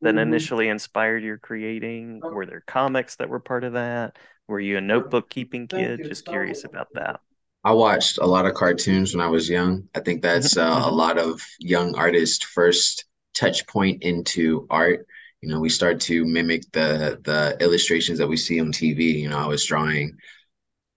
that 0.00 0.10
mm-hmm. 0.10 0.18
initially 0.18 0.68
inspired 0.68 1.22
your 1.22 1.36
creating? 1.36 2.20
Were 2.22 2.46
there 2.46 2.64
comics 2.66 3.16
that 3.16 3.28
were 3.28 3.40
part 3.40 3.62
of 3.62 3.74
that? 3.74 4.16
Were 4.46 4.58
you 4.58 4.78
a 4.78 4.80
notebook 4.80 5.28
keeping 5.28 5.68
kid? 5.68 6.00
Just 6.02 6.24
curious 6.24 6.64
about 6.64 6.88
that. 6.94 7.20
I 7.62 7.72
watched 7.72 8.16
a 8.16 8.26
lot 8.26 8.46
of 8.46 8.54
cartoons 8.54 9.14
when 9.14 9.22
I 9.22 9.28
was 9.28 9.50
young. 9.50 9.86
I 9.94 10.00
think 10.00 10.22
that's 10.22 10.56
uh, 10.56 10.80
a 10.86 10.90
lot 10.90 11.18
of 11.18 11.42
young 11.58 11.94
artists' 11.94 12.42
first 12.42 13.04
touch 13.34 13.66
point 13.66 14.02
into 14.02 14.66
art. 14.70 15.06
You 15.42 15.50
know, 15.50 15.60
we 15.60 15.68
start 15.68 16.00
to 16.02 16.24
mimic 16.24 16.62
the 16.72 17.20
the 17.22 17.58
illustrations 17.60 18.18
that 18.18 18.28
we 18.28 18.38
see 18.38 18.60
on 18.60 18.72
TV. 18.72 19.20
You 19.20 19.28
know, 19.28 19.38
I 19.38 19.46
was 19.46 19.66
drawing 19.66 20.16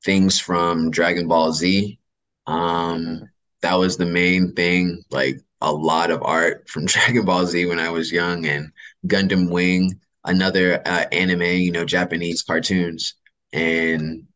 things 0.04 0.40
from 0.40 0.92
Dragon 0.92 1.28
Ball 1.28 1.54
Z. 1.54 2.00
Um, 2.48 3.30
that 3.62 3.76
was 3.76 3.98
the 3.98 4.06
main 4.06 4.54
thing. 4.54 5.04
Like 5.12 5.38
a 5.62 5.72
lot 5.72 6.12
of 6.12 6.24
art 6.24 6.70
from 6.70 6.86
Dragon 6.88 7.26
Ball 7.26 7.46
Z 7.46 7.66
when 7.66 7.80
I 7.80 7.90
was 7.90 8.12
young, 8.12 8.46
and 8.46 8.72
Gundam 9.08 9.50
Wing, 9.50 10.00
another 10.26 10.82
uh, 10.86 11.06
anime. 11.12 11.42
You 11.42 11.72
know, 11.72 11.86
Japanese 11.86 12.44
cartoons. 12.44 13.16
And 13.54 14.28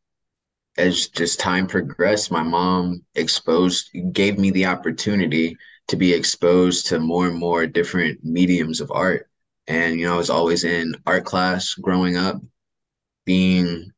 as 0.77 1.07
just 1.07 1.39
time 1.39 1.67
progressed, 1.67 2.31
my 2.31 2.43
mom 2.43 3.03
exposed, 3.15 3.89
gave 4.11 4.37
me 4.37 4.51
the 4.51 4.65
opportunity 4.65 5.57
to 5.87 5.95
be 5.95 6.13
exposed 6.13 6.87
to 6.87 6.99
more 6.99 7.27
and 7.27 7.37
more 7.37 7.65
different 7.65 8.23
mediums 8.23 8.81
of 8.81 8.91
art. 8.91 9.29
And, 9.67 9.99
you 9.99 10.05
know, 10.05 10.15
I 10.15 10.17
was 10.17 10.29
always 10.29 10.63
in 10.63 10.93
art 11.05 11.25
class 11.25 11.73
growing 11.73 12.17
up, 12.17 12.41
being 13.25 13.91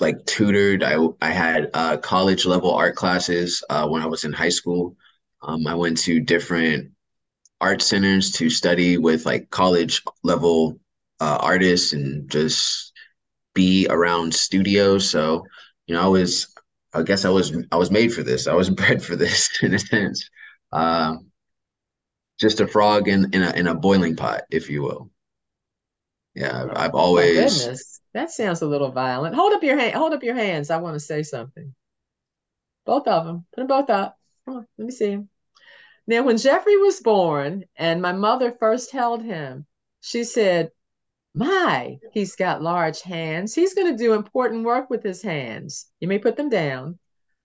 like 0.00 0.24
tutored. 0.26 0.82
I, 0.82 0.96
I 1.20 1.30
had 1.30 1.70
uh, 1.74 1.96
college 1.98 2.46
level 2.46 2.72
art 2.72 2.96
classes 2.96 3.62
uh, 3.70 3.88
when 3.88 4.02
I 4.02 4.06
was 4.06 4.24
in 4.24 4.32
high 4.32 4.48
school. 4.48 4.96
Um, 5.42 5.66
I 5.66 5.74
went 5.74 5.98
to 5.98 6.20
different 6.20 6.90
art 7.60 7.82
centers 7.82 8.32
to 8.32 8.50
study 8.50 8.98
with 8.98 9.26
like 9.26 9.50
college 9.50 10.02
level 10.22 10.78
uh, 11.20 11.38
artists 11.40 11.92
and 11.92 12.28
just 12.30 12.92
be 13.54 13.86
around 13.90 14.34
studios. 14.34 15.08
So, 15.10 15.44
you 15.86 15.94
know, 15.94 16.02
I 16.02 16.08
was, 16.08 16.48
I 16.94 17.02
guess 17.02 17.24
I 17.24 17.30
was, 17.30 17.56
I 17.72 17.76
was 17.76 17.90
made 17.90 18.12
for 18.14 18.22
this. 18.22 18.46
I 18.46 18.54
was 18.54 18.70
bred 18.70 19.02
for 19.02 19.16
this 19.16 19.50
in 19.62 19.74
a 19.74 19.78
sense. 19.78 20.28
Uh, 20.72 21.16
just 22.40 22.60
a 22.60 22.66
frog 22.66 23.08
in 23.08 23.32
in 23.32 23.42
a 23.42 23.50
in 23.52 23.66
a 23.66 23.74
boiling 23.74 24.16
pot, 24.16 24.42
if 24.50 24.68
you 24.70 24.82
will. 24.82 25.10
Yeah, 26.34 26.64
I've, 26.64 26.70
I've 26.76 26.94
always. 26.94 27.68
Oh, 27.68 27.74
that 28.14 28.30
sounds 28.30 28.62
a 28.62 28.66
little 28.66 28.92
violent. 28.92 29.34
Hold 29.34 29.52
up 29.52 29.62
your 29.62 29.78
hand. 29.78 29.94
Hold 29.94 30.12
up 30.12 30.22
your 30.22 30.36
hands. 30.36 30.70
I 30.70 30.78
want 30.78 30.94
to 30.94 31.00
say 31.00 31.22
something. 31.22 31.74
Both 32.86 33.08
of 33.08 33.26
them. 33.26 33.44
Put 33.52 33.60
them 33.60 33.66
both 33.66 33.90
up. 33.90 34.16
Come 34.44 34.58
on. 34.58 34.66
Let 34.78 34.86
me 34.86 34.92
see 34.92 35.10
them. 35.10 35.28
Now, 36.06 36.22
when 36.22 36.38
Jeffery 36.38 36.76
was 36.76 37.00
born 37.00 37.64
and 37.76 38.00
my 38.00 38.12
mother 38.12 38.52
first 38.52 38.92
held 38.92 39.22
him, 39.22 39.66
she 40.00 40.22
said, 40.24 40.70
my, 41.34 41.98
he's 42.12 42.36
got 42.36 42.62
large 42.62 43.02
hands. 43.02 43.54
He's 43.54 43.74
going 43.74 43.90
to 43.90 43.98
do 43.98 44.12
important 44.12 44.64
work 44.64 44.90
with 44.90 45.02
his 45.02 45.20
hands. 45.20 45.90
You 45.98 46.06
may 46.06 46.18
put 46.18 46.36
them 46.36 46.48
down. 46.48 46.98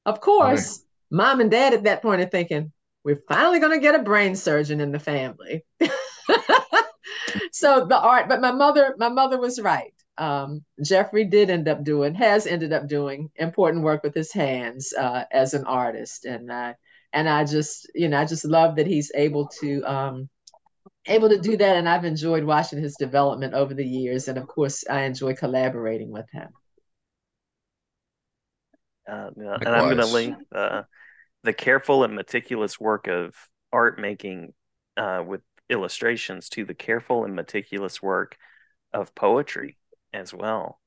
Of 0.05 0.21
course, 0.21 0.83
right. 1.11 1.17
mom 1.17 1.41
and 1.41 1.49
dad 1.49 1.73
at 1.73 1.85
that 1.85 2.01
point 2.01 2.21
are 2.21 2.27
thinking, 2.27 2.71
we're 3.03 3.23
finally 3.27 3.59
going 3.59 3.71
to 3.71 3.81
get 3.81 3.95
a 3.95 4.03
brain 4.03 4.35
surgeon 4.35 4.81
in 4.81 4.91
the 4.91 4.99
family. 4.99 5.65
so 7.51 7.85
the 7.85 7.99
art, 7.99 8.27
but 8.29 8.41
my 8.41 8.51
mother, 8.51 8.93
my 8.99 9.09
mother 9.09 9.39
was 9.39 9.59
right. 9.59 9.93
Um, 10.19 10.63
Jeffery 10.83 11.25
did 11.25 11.49
end 11.49 11.67
up 11.67 11.83
doing, 11.83 12.13
has 12.15 12.45
ended 12.45 12.73
up 12.73 12.87
doing 12.87 13.31
important 13.37 13.83
work 13.83 14.03
with 14.03 14.13
his 14.13 14.31
hands 14.31 14.93
uh, 14.93 15.23
as 15.31 15.53
an 15.53 15.65
artist, 15.65 16.25
and 16.25 16.51
I, 16.51 16.75
and 17.13 17.27
I 17.27 17.45
just, 17.45 17.89
you 17.95 18.09
know, 18.09 18.19
I 18.19 18.25
just 18.25 18.45
love 18.45 18.75
that 18.75 18.85
he's 18.85 19.11
able 19.15 19.47
to 19.61 19.81
um, 19.83 20.29
able 21.09 21.29
to 21.29 21.39
do 21.39 21.57
that. 21.57 21.75
And 21.75 21.89
I've 21.89 22.05
enjoyed 22.05 22.43
watching 22.43 22.81
his 22.81 22.95
development 22.95 23.53
over 23.53 23.73
the 23.73 23.85
years. 23.85 24.27
And 24.27 24.37
of 24.37 24.47
course 24.47 24.83
I 24.89 25.01
enjoy 25.01 25.33
collaborating 25.35 26.11
with 26.11 26.29
him. 26.31 26.49
Uh, 29.09 29.31
and 29.35 29.67
I'm 29.67 29.85
going 29.85 29.97
to 29.97 30.05
link 30.05 30.37
uh, 30.53 30.83
the 31.43 31.53
careful 31.53 32.03
and 32.03 32.13
meticulous 32.13 32.79
work 32.79 33.07
of 33.07 33.33
art 33.73 33.99
making 33.99 34.53
uh, 34.97 35.23
with 35.25 35.41
illustrations 35.67 36.49
to 36.49 36.63
the 36.63 36.75
careful 36.75 37.25
and 37.25 37.35
meticulous 37.35 38.03
work 38.03 38.37
of 38.93 39.15
poetry 39.15 39.78
as 40.13 40.33
well. 40.33 40.79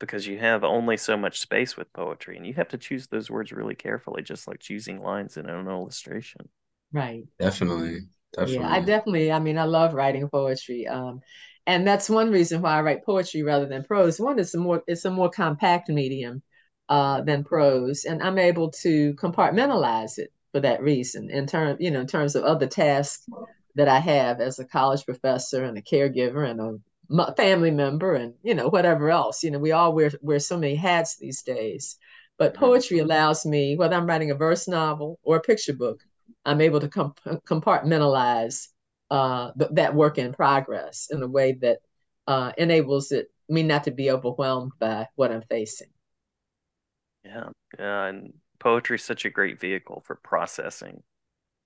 because 0.00 0.26
you 0.26 0.38
have 0.38 0.64
only 0.64 0.96
so 0.96 1.16
much 1.16 1.40
space 1.40 1.76
with 1.76 1.92
poetry 1.92 2.36
and 2.36 2.46
you 2.46 2.54
have 2.54 2.68
to 2.68 2.78
choose 2.78 3.08
those 3.08 3.30
words 3.30 3.52
really 3.52 3.74
carefully 3.74 4.22
just 4.22 4.46
like 4.48 4.60
choosing 4.60 5.00
lines 5.02 5.36
in 5.36 5.48
an 5.48 5.68
illustration. 5.68 6.48
Right. 6.92 7.24
Definitely. 7.38 8.08
Definitely 8.32 8.54
yeah 8.54 8.68
i 8.70 8.80
definitely. 8.80 9.32
i 9.32 9.38
mean 9.38 9.58
i 9.58 9.64
love 9.64 9.94
writing 9.94 10.28
poetry 10.28 10.86
um 10.86 11.20
and 11.66 11.86
that's 11.86 12.08
one 12.08 12.30
reason 12.30 12.62
why 12.62 12.76
i 12.78 12.80
write 12.82 13.04
poetry 13.04 13.42
rather 13.42 13.66
than 13.66 13.84
prose. 13.84 14.20
One 14.20 14.38
is 14.38 14.54
a 14.54 14.58
more 14.58 14.82
it's 14.86 15.04
a 15.04 15.10
more 15.10 15.30
compact 15.30 15.88
medium 15.88 16.42
uh 16.88 17.22
than 17.22 17.44
prose 17.44 18.04
and 18.04 18.22
i'm 18.22 18.38
able 18.38 18.70
to 18.70 19.14
compartmentalize 19.14 20.18
it 20.18 20.32
for 20.52 20.60
that 20.60 20.82
reason 20.82 21.30
in 21.30 21.46
terms 21.46 21.78
you 21.80 21.90
know 21.90 22.00
in 22.00 22.06
terms 22.06 22.36
of 22.36 22.44
other 22.44 22.66
tasks 22.66 23.28
that 23.74 23.88
i 23.88 23.98
have 23.98 24.40
as 24.40 24.58
a 24.58 24.64
college 24.66 25.04
professor 25.04 25.64
and 25.64 25.76
a 25.78 25.82
caregiver 25.82 26.48
and 26.48 26.60
a 26.60 26.78
family 27.36 27.70
member 27.70 28.14
and 28.14 28.34
you 28.42 28.54
know 28.54 28.68
whatever 28.68 29.10
else 29.10 29.42
you 29.42 29.50
know 29.50 29.58
we 29.58 29.72
all 29.72 29.92
wear 29.94 30.10
wear 30.20 30.38
so 30.38 30.58
many 30.58 30.74
hats 30.74 31.16
these 31.16 31.42
days. 31.42 31.96
But 32.36 32.52
mm-hmm. 32.52 32.64
poetry 32.64 32.98
allows 32.98 33.46
me 33.46 33.76
whether 33.76 33.96
i'm 33.96 34.06
writing 34.06 34.30
a 34.30 34.34
verse 34.34 34.68
novel 34.68 35.18
or 35.22 35.36
a 35.36 35.40
picture 35.40 35.72
book 35.72 36.02
i'm 36.44 36.60
able 36.60 36.80
to 36.80 36.88
comp- 36.88 37.20
compartmentalize 37.46 38.68
uh, 39.10 39.52
th- 39.58 39.70
that 39.72 39.94
work 39.94 40.18
in 40.18 40.34
progress 40.34 41.08
in 41.10 41.22
a 41.22 41.26
way 41.26 41.52
that 41.52 41.78
uh, 42.26 42.52
enables 42.58 43.10
it 43.10 43.28
me 43.48 43.62
not 43.62 43.84
to 43.84 43.90
be 43.90 44.10
overwhelmed 44.10 44.72
by 44.78 45.06
what 45.16 45.32
i'm 45.32 45.42
facing. 45.48 45.88
Yeah. 47.24 47.48
Yeah 47.78 48.04
and 48.04 48.34
poetry 48.58 48.96
is 48.96 49.04
such 49.04 49.24
a 49.24 49.30
great 49.30 49.58
vehicle 49.58 50.02
for 50.06 50.16
processing 50.16 51.02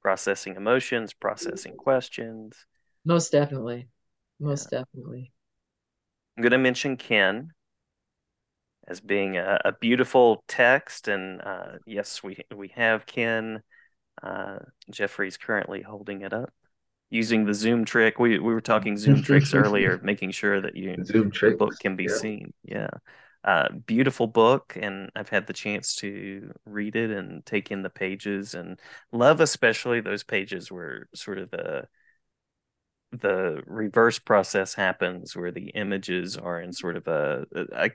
processing 0.00 0.56
emotions 0.56 1.12
processing 1.12 1.76
questions. 1.76 2.66
Most 3.04 3.32
definitely 3.32 3.88
most 4.42 4.68
yeah. 4.72 4.80
definitely. 4.80 5.32
I'm 6.37 6.42
going 6.42 6.52
to 6.52 6.58
mention 6.58 6.96
Kin 6.96 7.50
as 8.88 9.00
being 9.00 9.37
a, 9.37 9.61
a 9.64 9.72
beautiful 9.72 10.44
text, 10.49 11.08
and 11.08 11.40
uh, 11.42 11.78
yes, 11.87 12.22
we 12.22 12.38
we 12.54 12.68
have 12.68 13.06
Kin. 13.06 13.62
Uh, 14.22 14.58
Jeffery's 14.90 15.37
currently 15.37 15.82
holding 15.82 16.22
it 16.22 16.32
up 16.32 16.52
using 17.11 17.44
the 17.44 17.54
zoom 17.54 17.84
trick. 17.84 18.18
We 18.18 18.38
we 18.38 18.52
were 18.52 18.61
talking 18.61 18.96
zoom 18.96 19.22
tricks 19.22 19.54
earlier, 19.54 20.00
making 20.02 20.32
sure 20.32 20.61
that 20.61 20.76
you 20.76 21.04
zoom 21.04 21.30
trick 21.30 21.58
book 21.58 21.78
can 21.78 21.94
be 21.96 22.04
yeah. 22.04 22.16
seen. 22.16 22.52
Yeah. 22.64 22.90
Uh, 23.44 23.68
beautiful 23.87 24.28
book, 24.28 24.76
and 24.80 25.11
I've 25.16 25.28
had 25.28 25.49
the 25.49 25.52
chance 25.52 25.96
to 25.96 26.52
read 26.64 26.94
it 26.94 27.11
and 27.11 27.44
take 27.44 27.70
in 27.70 27.82
the 27.82 27.90
pages, 27.90 28.54
and 28.54 28.78
love 29.11 29.40
especially 29.40 30.00
those 30.00 30.22
pages 30.22 30.70
where 30.70 31.08
sort 31.14 31.38
of 31.38 31.50
the 31.50 31.88
the 33.12 33.62
reverse 33.66 34.19
process 34.19 34.75
happens 34.75 35.37
where 35.37 35.52
the 35.52 35.69
images 35.71 36.37
are 36.37 36.61
in 36.61 36.73
sort 36.73 36.97
of 36.97 37.07
a 37.07 37.47
I 37.76 37.92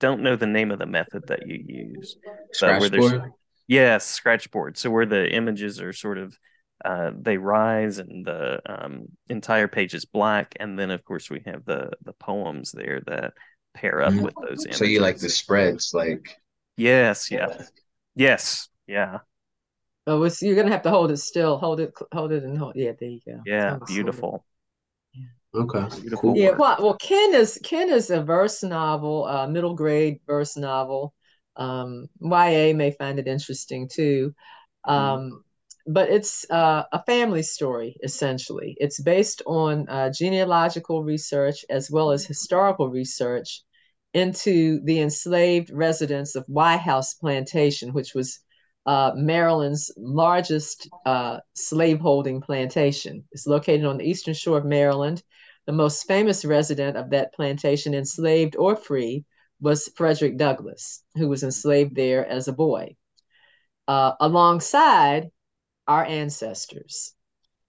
don't 0.00 0.22
know 0.22 0.36
the 0.36 0.46
name 0.46 0.70
of 0.70 0.78
the 0.78 0.86
method 0.86 1.24
that 1.28 1.46
you 1.46 1.62
use. 1.64 2.16
Scratchboard. 2.52 3.32
Yes, 3.68 4.04
scratchboard. 4.04 4.76
So 4.76 4.90
where 4.90 5.06
the 5.06 5.30
images 5.32 5.80
are 5.80 5.92
sort 5.92 6.18
of 6.18 6.36
uh, 6.84 7.12
they 7.16 7.36
rise 7.36 7.98
and 7.98 8.26
the 8.26 8.60
um, 8.66 9.06
entire 9.28 9.68
page 9.68 9.94
is 9.94 10.04
black, 10.04 10.54
and 10.58 10.78
then 10.78 10.90
of 10.90 11.04
course 11.04 11.30
we 11.30 11.40
have 11.46 11.64
the 11.64 11.90
the 12.02 12.12
poems 12.14 12.72
there 12.72 13.02
that 13.06 13.34
pair 13.74 14.02
up 14.02 14.12
mm-hmm. 14.12 14.24
with 14.24 14.34
those 14.34 14.64
images. 14.64 14.78
So 14.78 14.84
you 14.84 15.00
like 15.00 15.18
the 15.18 15.28
spreads, 15.28 15.92
like 15.94 16.36
yes, 16.76 17.30
yeah, 17.30 17.62
yes, 18.16 18.68
yeah. 18.86 19.18
Oh, 20.08 20.28
you're 20.40 20.56
gonna 20.56 20.72
have 20.72 20.82
to 20.82 20.90
hold 20.90 21.12
it 21.12 21.18
still. 21.18 21.58
Hold 21.58 21.78
it, 21.78 21.92
hold 22.12 22.32
it, 22.32 22.42
and 22.42 22.58
hold. 22.58 22.74
Yeah, 22.74 22.92
there 22.98 23.08
you 23.08 23.20
go. 23.24 23.40
Yeah, 23.46 23.78
beautiful. 23.86 24.44
Okay. 25.54 25.84
Cool. 26.16 26.36
Yeah. 26.36 26.52
Well, 26.56 26.76
well, 26.80 26.96
Kin 26.96 27.34
is 27.34 27.58
Kin 27.62 27.90
is 27.90 28.10
a 28.10 28.22
verse 28.22 28.62
novel, 28.62 29.24
uh, 29.24 29.46
middle 29.46 29.74
grade 29.74 30.20
verse 30.26 30.56
novel. 30.56 31.14
Um, 31.56 32.08
YA 32.20 32.72
may 32.74 32.92
find 32.92 33.18
it 33.18 33.26
interesting 33.26 33.88
too. 33.88 34.34
Um, 34.84 35.44
but 35.86 36.10
it's 36.10 36.48
uh, 36.50 36.84
a 36.92 37.02
family 37.04 37.42
story 37.42 37.96
essentially. 38.02 38.76
It's 38.78 39.00
based 39.00 39.42
on 39.46 39.88
uh, 39.88 40.10
genealogical 40.10 41.02
research 41.02 41.64
as 41.68 41.90
well 41.90 42.12
as 42.12 42.24
historical 42.24 42.88
research 42.88 43.62
into 44.14 44.80
the 44.84 45.00
enslaved 45.00 45.70
residents 45.70 46.34
of 46.34 46.44
Wye 46.48 46.76
House 46.76 47.14
Plantation, 47.14 47.92
which 47.92 48.14
was 48.14 48.40
uh, 48.86 49.12
Maryland's 49.14 49.92
largest 49.96 50.88
uh, 51.06 51.38
slaveholding 51.54 52.40
plantation. 52.40 53.24
It's 53.32 53.46
located 53.46 53.84
on 53.84 53.98
the 53.98 54.04
eastern 54.04 54.34
shore 54.34 54.58
of 54.58 54.64
Maryland. 54.64 55.22
The 55.66 55.72
most 55.72 56.06
famous 56.06 56.44
resident 56.44 56.96
of 56.96 57.10
that 57.10 57.34
plantation, 57.34 57.94
enslaved 57.94 58.56
or 58.56 58.76
free, 58.76 59.24
was 59.60 59.90
Frederick 59.96 60.36
Douglass, 60.36 61.04
who 61.14 61.28
was 61.28 61.42
enslaved 61.42 61.94
there 61.94 62.26
as 62.26 62.48
a 62.48 62.52
boy. 62.52 62.96
Uh, 63.86 64.12
alongside 64.20 65.30
our 65.86 66.04
ancestors, 66.04 67.14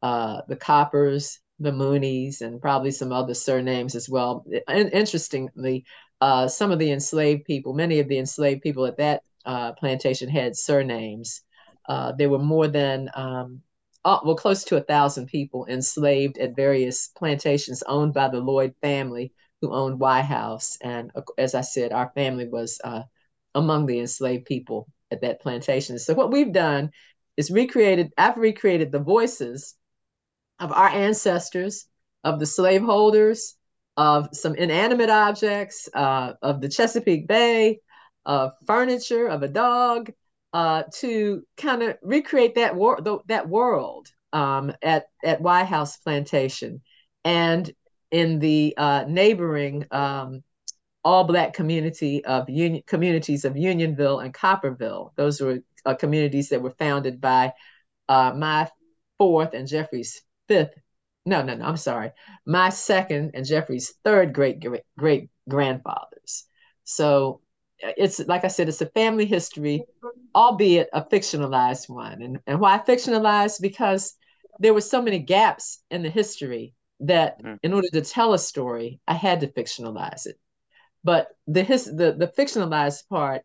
uh, 0.02 0.42
the 0.48 0.56
Coppers, 0.56 1.40
the 1.60 1.72
Moonies, 1.72 2.42
and 2.42 2.62
probably 2.62 2.92
some 2.92 3.12
other 3.12 3.34
surnames 3.34 3.96
as 3.96 4.10
well. 4.10 4.46
And 4.68 4.92
interestingly, 4.92 5.86
uh, 6.22 6.48
some 6.48 6.72
of 6.72 6.80
the 6.80 6.92
enslaved 6.92 7.46
people, 7.46 7.74
many 7.74 8.00
of 8.00 8.08
the 8.08 8.18
enslaved 8.18 8.62
people 8.62 8.86
at 8.86 8.98
that 8.98 9.22
uh, 9.46 9.74
plantation 9.74 10.30
had 10.30 10.56
surnames. 10.56 11.42
Uh, 11.88 12.12
there 12.14 12.30
were 12.30 12.40
more 12.40 12.68
than 12.68 13.10
um, 13.14 13.62
uh, 14.06 14.20
well, 14.24 14.36
close 14.36 14.64
to 14.66 14.78
a 14.78 14.82
thousand 14.82 15.28
people 15.28 15.66
enslaved 15.68 16.38
at 16.38 16.56
various 16.56 17.08
plantations 17.08 17.84
owned 17.88 18.14
by 18.14 18.28
the 18.28 18.40
Lloyd 18.40 18.76
family, 18.82 19.34
who 19.62 19.74
owned 19.74 20.00
Wye 20.00 20.22
House. 20.22 20.78
And 20.82 21.12
uh, 21.16 21.22
as 21.38 21.56
I 21.56 21.62
said, 21.62 21.94
our 21.94 22.12
family 22.16 22.48
was 22.48 22.80
uh, 22.84 23.04
among 23.56 23.86
the 23.86 24.00
enslaved 24.00 24.46
people 24.46 24.88
at 25.12 25.22
that 25.22 25.42
plantation. 25.42 25.98
So 26.00 26.14
what 26.14 26.32
we've 26.32 26.52
done 26.52 26.92
is 27.38 27.50
recreated. 27.50 28.12
I've 28.18 28.38
recreated 28.38 28.92
the 28.92 29.00
voices 29.00 29.76
of 30.60 30.72
our 30.72 30.90
ancestors, 30.90 31.86
of 32.24 32.40
the 32.40 32.46
slaveholders, 32.46 33.56
of 33.96 34.30
some 34.34 34.56
inanimate 34.56 35.10
objects, 35.10 35.88
uh, 35.94 36.34
of 36.42 36.62
the 36.62 36.70
Chesapeake 36.70 37.28
Bay, 37.28 37.80
of 38.26 38.54
furniture, 38.66 39.28
of 39.28 39.44
a 39.44 39.48
dog, 39.48 40.12
uh, 40.54 40.84
to 40.96 41.44
kind 41.58 41.84
of 41.84 41.98
recreate 42.02 42.56
that 42.56 42.76
wor- 42.76 43.02
the, 43.02 43.20
that 43.28 43.50
world 43.50 44.08
um, 44.32 44.72
at 44.82 45.06
at 45.24 45.42
Wye 45.42 45.64
House 45.64 45.98
Plantation, 45.98 46.82
and 47.26 47.72
in 48.12 48.40
the 48.40 48.76
uh, 48.78 49.06
neighboring 49.08 49.86
um, 49.92 50.44
all 51.04 51.24
black 51.24 51.54
community 51.54 52.24
of 52.26 52.50
union 52.50 52.84
communities 52.88 53.46
of 53.46 53.58
Unionville 53.58 54.20
and 54.20 54.34
Copperville. 54.34 55.12
Those 55.16 55.42
were 55.42 55.60
uh, 55.86 55.96
communities 55.96 56.50
that 56.50 56.62
were 56.62 56.76
founded 56.78 57.20
by 57.20 57.54
uh, 58.08 58.34
my 58.36 58.70
fourth 59.18 59.54
and 59.54 59.68
Jeffery's 59.68 60.22
fifth. 60.48 60.74
No, 61.26 61.42
no, 61.42 61.56
no. 61.56 61.66
I'm 61.66 61.78
sorry. 61.78 62.12
My 62.46 62.70
second 62.70 63.32
and 63.34 63.46
Jeffery's 63.46 63.94
third 64.04 64.34
great 64.34 64.60
great, 64.60 64.84
great 64.98 65.30
grandfathers. 65.50 66.46
So 66.84 67.42
it's 67.98 68.20
like 68.20 68.46
I 68.46 68.48
said, 68.48 68.70
it's 68.70 68.82
a 68.82 68.88
family 68.88 69.26
history, 69.26 69.84
albeit 70.36 70.90
a 70.94 71.04
fictionalized 71.04 71.90
one. 71.90 72.22
And, 72.22 72.40
and 72.48 72.60
why 72.60 72.80
fictionalized? 72.80 73.62
Because 73.62 74.16
there 74.60 74.74
were 74.74 74.82
so 74.82 75.02
many 75.02 75.20
gaps 75.20 75.84
in 75.92 76.04
the 76.04 76.10
history 76.10 76.74
that 77.02 77.42
mm. 77.44 77.58
in 77.64 77.74
order 77.74 77.88
to 77.94 78.02
tell 78.02 78.34
a 78.34 78.40
story, 78.40 79.00
I 79.08 79.14
had 79.14 79.42
to 79.42 79.48
fictionalize 79.48 80.26
it. 80.26 80.40
But 81.04 81.30
the 81.48 81.64
his 81.64 81.86
the, 81.86 82.16
the 82.18 82.32
fictionalized 82.38 83.08
part 83.10 83.42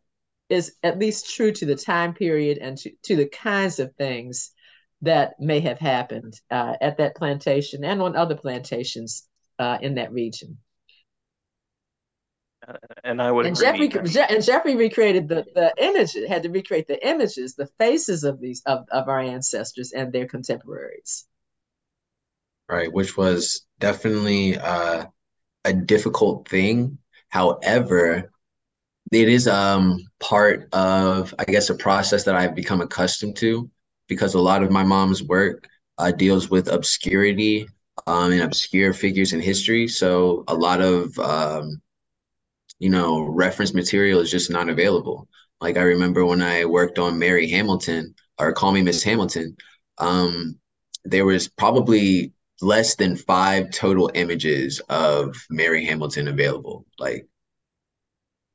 is 0.49 0.77
at 0.83 0.99
least 0.99 1.35
true 1.35 1.53
to 1.53 1.67
the 1.67 1.77
time 1.77 2.15
period 2.15 2.59
and 2.59 2.79
to, 2.79 2.91
to 3.03 3.17
the 3.17 3.29
kinds 3.29 3.79
of 3.79 3.95
things 3.97 4.53
that 5.03 5.35
may 5.39 5.61
have 5.61 5.79
happened 5.79 6.41
uh, 6.51 6.75
at 6.81 6.97
that 6.99 7.17
plantation 7.17 7.85
and 7.85 8.01
on 8.01 8.17
other 8.17 8.35
plantations 8.35 9.29
uh, 9.59 9.79
in 9.83 9.95
that 9.97 10.13
region 10.13 10.59
and 13.05 13.23
I 13.23 13.31
would 13.31 13.47
and 13.47 13.57
Jeffery 13.57 13.91
and 14.29 14.45
Jeffery 14.45 14.77
recreated 14.77 15.29
the 15.29 15.47
the 15.55 15.73
images 15.79 16.29
had 16.29 16.43
to 16.43 16.51
recreate 16.51 16.87
the 16.87 17.07
images, 17.07 17.55
the 17.55 17.69
faces 17.79 18.25
of 18.25 18.41
these 18.41 18.63
of, 18.67 18.87
of 18.91 19.09
our 19.09 19.21
ancestors 19.21 19.93
and 19.93 20.13
their 20.13 20.27
contemporaries. 20.27 21.27
Right, 22.69 22.93
which 22.93 23.17
was 23.17 23.67
definitely 23.79 24.59
uh, 24.59 25.07
a 25.65 25.73
difficult 25.73 26.49
thing. 26.49 26.99
However, 27.29 28.31
it 29.11 29.29
is 29.29 29.49
um 29.49 30.07
part 30.21 30.69
of 30.73 31.35
I 31.39 31.45
guess 31.45 31.71
a 31.71 31.75
process 31.75 32.25
that 32.25 32.37
I've 32.37 32.55
become 32.55 32.81
accustomed 32.81 33.37
to 33.37 33.71
because 34.09 34.35
a 34.35 34.41
lot 34.41 34.63
of 34.63 34.71
my 34.71 34.85
mom's 34.85 35.23
work 35.23 35.69
uh, 35.99 36.13
deals 36.13 36.51
with 36.51 36.69
obscurity 36.69 37.69
um, 38.07 38.33
and 38.33 38.43
obscure 38.43 38.93
figures 38.93 39.33
in 39.33 39.41
history. 39.41 39.89
So 39.89 40.45
a 40.49 40.55
lot 40.55 40.81
of 40.81 41.19
um, 41.19 41.83
you 42.79 42.91
know, 42.91 43.23
reference 43.23 43.75
material 43.75 44.21
is 44.21 44.31
just 44.31 44.51
not 44.51 44.69
available. 44.69 45.29
Like 45.61 45.77
I 45.77 45.83
remember 45.83 46.25
when 46.25 46.43
I 46.43 46.65
worked 46.65 46.99
on 46.99 47.19
Mary 47.19 47.49
Hamilton 47.49 48.15
or 48.39 48.53
Call 48.53 48.73
Me 48.73 48.83
Miss 48.83 49.03
Hamilton, 49.03 49.57
um, 49.99 50.59
there 51.05 51.25
was 51.25 51.49
probably 51.49 52.33
less 52.61 52.97
than 52.97 53.17
five 53.17 53.71
total 53.71 54.11
images 54.15 54.81
of 54.89 55.37
Mary 55.51 55.85
Hamilton 55.85 56.29
available. 56.29 56.87
Like 56.99 57.27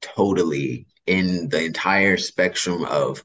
totally 0.01 0.85
in 1.05 1.49
the 1.49 1.63
entire 1.63 2.17
spectrum 2.17 2.85
of 2.85 3.23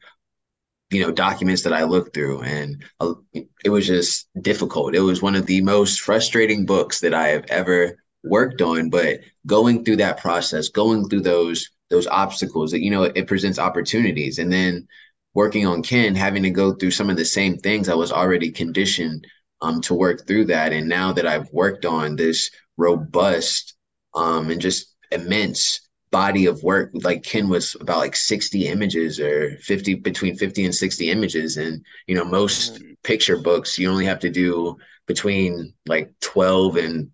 you 0.91 1.03
know 1.03 1.13
documents 1.13 1.63
that 1.63 1.73
I 1.73 1.85
looked 1.85 2.15
through, 2.15 2.43
and 2.43 2.83
uh, 2.99 3.15
it 3.35 3.69
was 3.69 3.87
just 3.87 4.29
difficult. 4.41 4.95
It 4.95 5.01
was 5.01 5.21
one 5.21 5.35
of 5.35 5.47
the 5.47 5.61
most 5.61 6.01
frustrating 6.01 6.65
books 6.65 7.01
that 7.01 7.13
I 7.13 7.29
have 7.29 7.45
ever 7.49 7.99
worked 8.25 8.63
on. 8.63 8.91
But 8.91 9.21
going 9.47 9.85
through 9.85 9.97
that 9.97 10.19
process, 10.19 10.69
going 10.69 11.09
through 11.09 11.23
those 11.23 11.71
those 11.91 12.07
obstacles, 12.07 12.71
that 12.73 12.83
you 12.83 12.91
know, 12.91 13.05
it 13.05 13.27
presents 13.27 13.59
opportunities, 13.59 14.39
and 14.39 14.53
then 14.53 14.87
working 15.35 15.67
on 15.67 15.83
kin 15.83 16.15
having 16.15 16.43
to 16.43 16.51
go 16.51 16.73
through 16.73 16.91
some 16.91 17.11
of 17.11 17.17
the 17.17 17.25
same 17.25 17.57
things 17.57 17.89
I 17.89 17.95
was 17.95 18.13
already 18.13 18.51
conditioned 18.51 19.27
um, 19.61 19.81
to 19.83 19.95
work 19.95 20.27
through 20.27 20.47
that. 20.47 20.73
And 20.73 20.89
now 20.89 21.13
that 21.13 21.27
I've 21.27 21.49
worked 21.53 21.85
on 21.85 22.17
this 22.17 22.51
robust 22.77 23.75
um, 24.15 24.51
and 24.51 24.61
just 24.61 24.95
immense 25.11 25.89
body 26.11 26.47
of 26.47 26.63
work, 26.63 26.91
like 26.95 27.23
kin 27.23 27.49
was 27.49 27.77
about 27.81 27.99
like 27.99 28.17
60 28.17 28.67
images 28.67 29.21
or 29.21 29.57
50 29.59 29.95
between 29.95 30.37
50 30.37 30.65
and 30.65 30.75
60 30.75 31.11
images. 31.11 31.57
And, 31.57 31.85
you 32.07 32.15
know, 32.15 32.25
most 32.25 32.75
mm-hmm. 32.75 32.93
picture 33.03 33.37
books, 33.37 33.79
you 33.79 33.91
only 33.91 34.07
have 34.07 34.21
to 34.21 34.31
do 34.31 34.77
between 35.07 35.73
like 35.87 36.13
12 36.21 36.77
and 36.77 37.11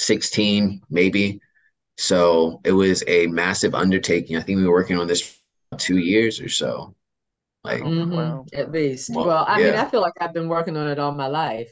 16, 0.00 0.80
maybe. 0.88 1.40
So 1.98 2.60
it 2.64 2.72
was 2.72 3.04
a 3.06 3.26
massive 3.26 3.74
undertaking. 3.74 4.36
I 4.36 4.40
think 4.40 4.56
we 4.56 4.66
were 4.66 4.72
working 4.72 4.98
on 4.98 5.06
this 5.06 5.38
two 5.76 5.98
years 5.98 6.40
or 6.40 6.48
so. 6.48 6.94
Like, 7.62 7.82
mm-hmm. 7.82 8.16
wow. 8.16 8.46
at 8.54 8.72
least. 8.72 9.10
Well, 9.14 9.26
well 9.26 9.44
I 9.46 9.60
yeah. 9.60 9.66
mean, 9.66 9.74
I 9.74 9.84
feel 9.84 10.00
like 10.00 10.14
I've 10.20 10.32
been 10.32 10.48
working 10.48 10.76
on 10.76 10.88
it 10.88 10.98
all 10.98 11.12
my 11.12 11.26
life. 11.26 11.70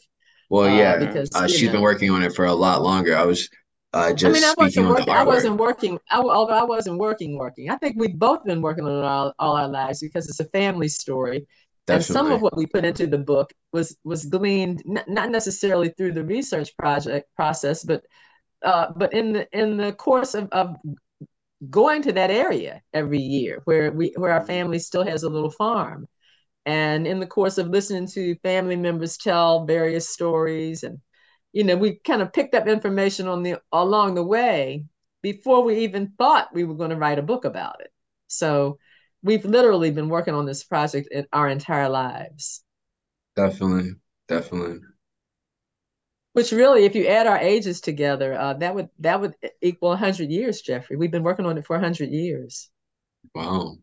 Well, 0.50 0.68
uh, 0.68 0.76
yeah, 0.76 0.98
because 0.98 1.30
uh, 1.34 1.48
she's 1.48 1.64
know. 1.64 1.72
been 1.72 1.80
working 1.80 2.10
on 2.10 2.22
it 2.22 2.34
for 2.34 2.44
a 2.44 2.54
lot 2.54 2.82
longer. 2.82 3.16
I 3.16 3.24
was 3.24 3.48
uh, 3.94 4.12
just 4.12 4.24
I 4.24 4.40
mean, 4.40 4.44
I 4.44 4.54
wasn't 4.58 4.88
working. 4.88 5.08
I 5.08 5.24
wasn't 5.24 5.56
working. 5.56 5.98
I, 6.10 6.20
although 6.20 6.52
I 6.52 6.64
wasn't 6.64 6.98
working, 6.98 7.38
working. 7.38 7.70
I 7.70 7.76
think 7.76 7.96
we've 7.98 8.18
both 8.18 8.44
been 8.44 8.60
working 8.60 8.84
on 8.84 8.92
it 8.92 9.04
all, 9.04 9.32
all 9.38 9.56
our 9.56 9.68
lives 9.68 10.00
because 10.00 10.28
it's 10.28 10.40
a 10.40 10.44
family 10.44 10.88
story. 10.88 11.46
Definitely. 11.88 11.96
And 11.96 12.04
some 12.04 12.32
of 12.32 12.42
what 12.42 12.56
we 12.56 12.66
put 12.66 12.84
into 12.84 13.06
the 13.06 13.18
book 13.18 13.52
was 13.72 13.96
was 14.04 14.26
gleaned 14.26 14.82
n- 14.88 15.04
not 15.08 15.30
necessarily 15.30 15.88
through 15.90 16.12
the 16.12 16.24
research 16.24 16.76
project 16.76 17.34
process, 17.34 17.82
but 17.82 18.04
uh, 18.62 18.88
but 18.96 19.12
in 19.14 19.32
the 19.32 19.48
in 19.58 19.76
the 19.76 19.92
course 19.92 20.34
of, 20.34 20.48
of 20.52 20.76
going 21.70 22.02
to 22.02 22.12
that 22.12 22.30
area 22.30 22.82
every 22.94 23.18
year 23.18 23.62
where 23.64 23.90
we 23.90 24.12
where 24.16 24.32
our 24.32 24.44
family 24.44 24.78
still 24.78 25.04
has 25.04 25.24
a 25.24 25.28
little 25.28 25.50
farm 25.50 26.06
and 26.66 27.06
in 27.06 27.20
the 27.20 27.26
course 27.26 27.58
of 27.58 27.68
listening 27.68 28.06
to 28.06 28.36
family 28.44 28.76
members 28.76 29.16
tell 29.16 29.66
various 29.66 30.08
stories 30.08 30.84
and 30.84 30.98
you 31.52 31.64
know 31.64 31.76
we 31.76 31.98
kind 32.04 32.22
of 32.22 32.32
picked 32.32 32.54
up 32.54 32.68
information 32.68 33.26
on 33.26 33.42
the 33.42 33.60
along 33.72 34.14
the 34.14 34.22
way 34.22 34.84
before 35.22 35.64
we 35.64 35.80
even 35.80 36.12
thought 36.18 36.54
we 36.54 36.64
were 36.64 36.76
going 36.76 36.90
to 36.90 36.96
write 36.96 37.18
a 37.18 37.22
book 37.22 37.44
about 37.44 37.80
it 37.80 37.90
so 38.28 38.78
we've 39.22 39.44
literally 39.44 39.90
been 39.90 40.08
working 40.08 40.34
on 40.34 40.46
this 40.46 40.64
project 40.64 41.08
in 41.10 41.26
our 41.32 41.48
entire 41.48 41.88
lives 41.88 42.62
definitely 43.36 43.92
definitely 44.26 44.78
which 46.38 46.52
really, 46.52 46.84
if 46.84 46.94
you 46.94 47.06
add 47.06 47.26
our 47.26 47.38
ages 47.38 47.80
together, 47.80 48.38
uh, 48.38 48.54
that 48.54 48.72
would 48.72 48.88
that 49.00 49.20
would 49.20 49.34
equal 49.60 49.96
hundred 49.96 50.30
years, 50.30 50.60
Jeffery. 50.60 50.94
We've 50.96 51.10
been 51.10 51.24
working 51.24 51.46
on 51.46 51.58
it 51.58 51.66
for 51.66 51.76
hundred 51.80 52.10
years. 52.10 52.70
Wow. 53.34 53.78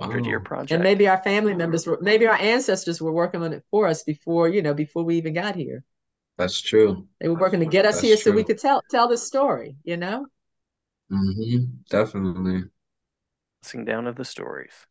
Hundred 0.00 0.24
year 0.24 0.40
project. 0.40 0.72
And 0.72 0.82
maybe 0.82 1.06
our 1.06 1.22
family 1.22 1.52
members 1.52 1.86
were, 1.86 1.98
maybe 2.00 2.26
our 2.26 2.36
ancestors 2.36 3.02
were 3.02 3.12
working 3.12 3.42
on 3.42 3.52
it 3.52 3.62
for 3.70 3.86
us 3.86 4.02
before, 4.02 4.48
you 4.48 4.62
know, 4.62 4.72
before 4.72 5.04
we 5.04 5.18
even 5.18 5.34
got 5.34 5.54
here. 5.54 5.84
That's 6.38 6.58
true. 6.58 7.06
They 7.20 7.28
were 7.28 7.38
working 7.38 7.60
to 7.60 7.66
get 7.66 7.84
us 7.84 8.00
here 8.00 8.16
true. 8.16 8.32
so 8.32 8.32
we 8.32 8.44
could 8.44 8.58
tell 8.58 8.82
tell 8.90 9.08
the 9.08 9.18
story, 9.18 9.76
you 9.84 9.98
know? 9.98 10.26
Mm-hmm. 11.12 11.64
Definitely. 11.90 12.62
Sing 13.62 13.84
down 13.84 14.06
of 14.06 14.16
the 14.16 14.24
stories. 14.24 14.86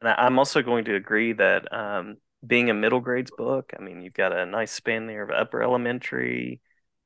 And 0.00 0.08
I'm 0.08 0.38
also 0.38 0.62
going 0.62 0.84
to 0.86 0.96
agree 0.96 1.32
that 1.34 1.72
um, 1.72 2.16
being 2.44 2.70
a 2.70 2.74
middle 2.74 3.00
grades 3.00 3.30
book, 3.30 3.72
I 3.78 3.82
mean, 3.82 4.02
you've 4.02 4.14
got 4.14 4.36
a 4.36 4.46
nice 4.46 4.72
span 4.72 5.06
there 5.06 5.22
of 5.22 5.30
upper 5.30 5.62
elementary 5.62 6.60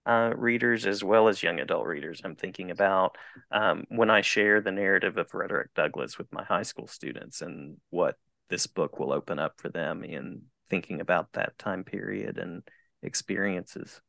uh, 0.06 0.32
readers 0.36 0.86
as 0.86 1.02
well 1.02 1.28
as 1.28 1.42
young 1.42 1.58
adult 1.60 1.86
readers. 1.86 2.22
I'm 2.24 2.36
thinking 2.36 2.70
about 2.70 3.16
um, 3.50 3.84
when 3.88 4.08
I 4.08 4.20
share 4.20 4.60
the 4.60 4.72
narrative 4.72 5.18
of 5.18 5.28
Frederick 5.28 5.74
Douglass 5.74 6.16
with 6.16 6.32
my 6.32 6.44
high 6.44 6.62
school 6.62 6.86
students 6.86 7.42
and 7.42 7.76
what 7.90 8.16
this 8.48 8.66
book 8.66 8.98
will 8.98 9.12
open 9.12 9.38
up 9.38 9.54
for 9.60 9.68
them 9.68 10.04
in 10.04 10.42
thinking 10.70 11.00
about 11.00 11.32
that 11.32 11.58
time 11.58 11.84
period 11.84 12.38
and 12.38 12.62
experiences. 13.02 14.00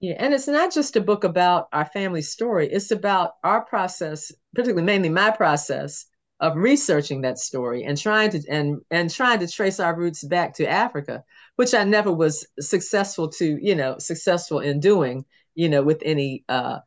Yeah, 0.00 0.14
and 0.18 0.34
it's 0.34 0.46
not 0.48 0.72
just 0.74 0.96
a 0.96 1.00
book 1.00 1.24
about 1.24 1.68
our 1.72 1.86
family 1.86 2.20
story, 2.22 2.68
it's 2.70 2.90
about 2.90 3.32
our 3.42 3.64
process, 3.64 4.30
particularly 4.54 4.84
mainly 4.84 5.08
my 5.08 5.30
process 5.30 6.04
of 6.40 6.54
researching 6.56 7.22
that 7.22 7.38
story 7.38 7.82
and 7.84 7.96
trying 7.96 8.28
to 8.30 8.42
and 8.50 8.82
and 8.90 9.10
trying 9.10 9.38
to 9.40 9.46
trace 9.48 9.80
our 9.80 9.96
roots 9.96 10.22
back 10.24 10.52
to 10.54 10.68
Africa, 10.68 11.24
which 11.56 11.72
I 11.72 11.84
never 11.84 12.12
was 12.12 12.46
successful 12.60 13.28
to, 13.30 13.58
you 13.60 13.74
know, 13.74 13.96
successful 13.98 14.58
in 14.60 14.80
doing, 14.80 15.24
you 15.54 15.68
know, 15.70 15.82
with 15.82 16.02
any 16.04 16.44
uh 16.48 16.80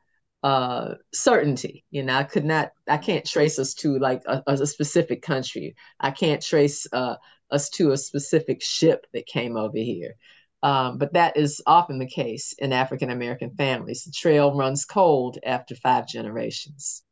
uh 0.43 0.93
certainty. 1.11 1.85
You 1.89 2.03
know, 2.03 2.13
I 2.15 2.23
could 2.23 2.45
not 2.45 2.71
I 2.87 2.97
can't 2.97 3.25
trace 3.25 3.57
us 3.57 3.73
to 3.75 3.97
like 3.97 4.21
a, 4.27 4.43
a 4.47 4.67
specific 4.67 5.23
country. 5.23 5.75
I 5.99 6.11
can't 6.11 6.43
trace 6.43 6.85
uh 6.93 7.15
us 7.51 7.69
to 7.71 7.91
a 7.91 7.97
specific 7.97 8.61
ship 8.61 9.07
that 9.13 9.25
came 9.25 9.57
over 9.57 9.77
here. 9.77 10.13
Um, 10.61 10.97
but 10.97 11.13
that 11.13 11.37
is 11.37 11.61
often 11.65 11.99
the 11.99 12.07
case 12.07 12.53
in 12.57 12.73
African 12.73 13.09
American 13.09 13.51
families. 13.51 14.03
The 14.03 14.11
trail 14.11 14.55
runs 14.55 14.85
cold 14.85 15.37
after 15.45 15.75
five 15.75 16.07
generations 16.07 17.03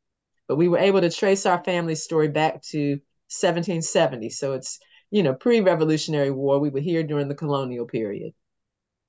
but 0.48 0.56
we 0.56 0.68
were 0.68 0.78
able 0.78 1.02
to 1.02 1.10
trace 1.10 1.46
our 1.46 1.64
family 1.64 1.96
story 1.96 2.30
back 2.30 2.62
to 2.70 2.92
1770. 3.30 4.30
So 4.30 4.54
it's, 4.54 4.80
you 5.12 5.24
know, 5.24 5.34
pre 5.34 5.60
Revolutionary 5.60 6.32
War. 6.32 6.60
We 6.60 6.70
were 6.70 6.80
here 6.80 7.04
during 7.04 7.28
the 7.28 7.36
colonial 7.36 7.86
period. 7.86 8.34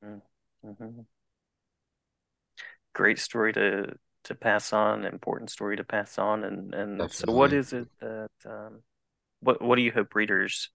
Mm-hmm. 0.04 1.00
Great 2.94 3.18
story 3.18 3.52
to 3.52 3.94
to 4.24 4.34
pass 4.34 4.72
on, 4.72 5.04
important 5.04 5.50
story 5.50 5.76
to 5.76 5.84
pass 5.84 6.18
on. 6.18 6.44
And 6.44 6.74
and 6.74 7.12
so, 7.12 7.32
what 7.32 7.52
is 7.52 7.72
it 7.72 7.88
that 8.00 8.30
um, 8.44 8.82
what 9.40 9.62
what 9.62 9.76
do 9.76 9.82
you 9.82 9.92
hope 9.92 10.14
readers 10.14 10.70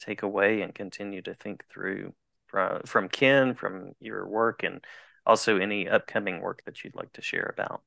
take 0.00 0.22
away 0.22 0.60
and 0.60 0.74
continue 0.74 1.22
to 1.22 1.34
think 1.34 1.64
through 1.72 2.12
from 2.56 2.80
from 2.86 3.08
Kin, 3.10 3.54
from 3.54 3.92
your 4.00 4.26
work, 4.26 4.62
and 4.62 4.82
also 5.26 5.58
any 5.58 5.86
upcoming 5.88 6.40
work 6.40 6.62
that 6.64 6.82
you'd 6.82 6.94
like 6.94 7.12
to 7.12 7.22
share 7.22 7.52
about? 7.52 7.82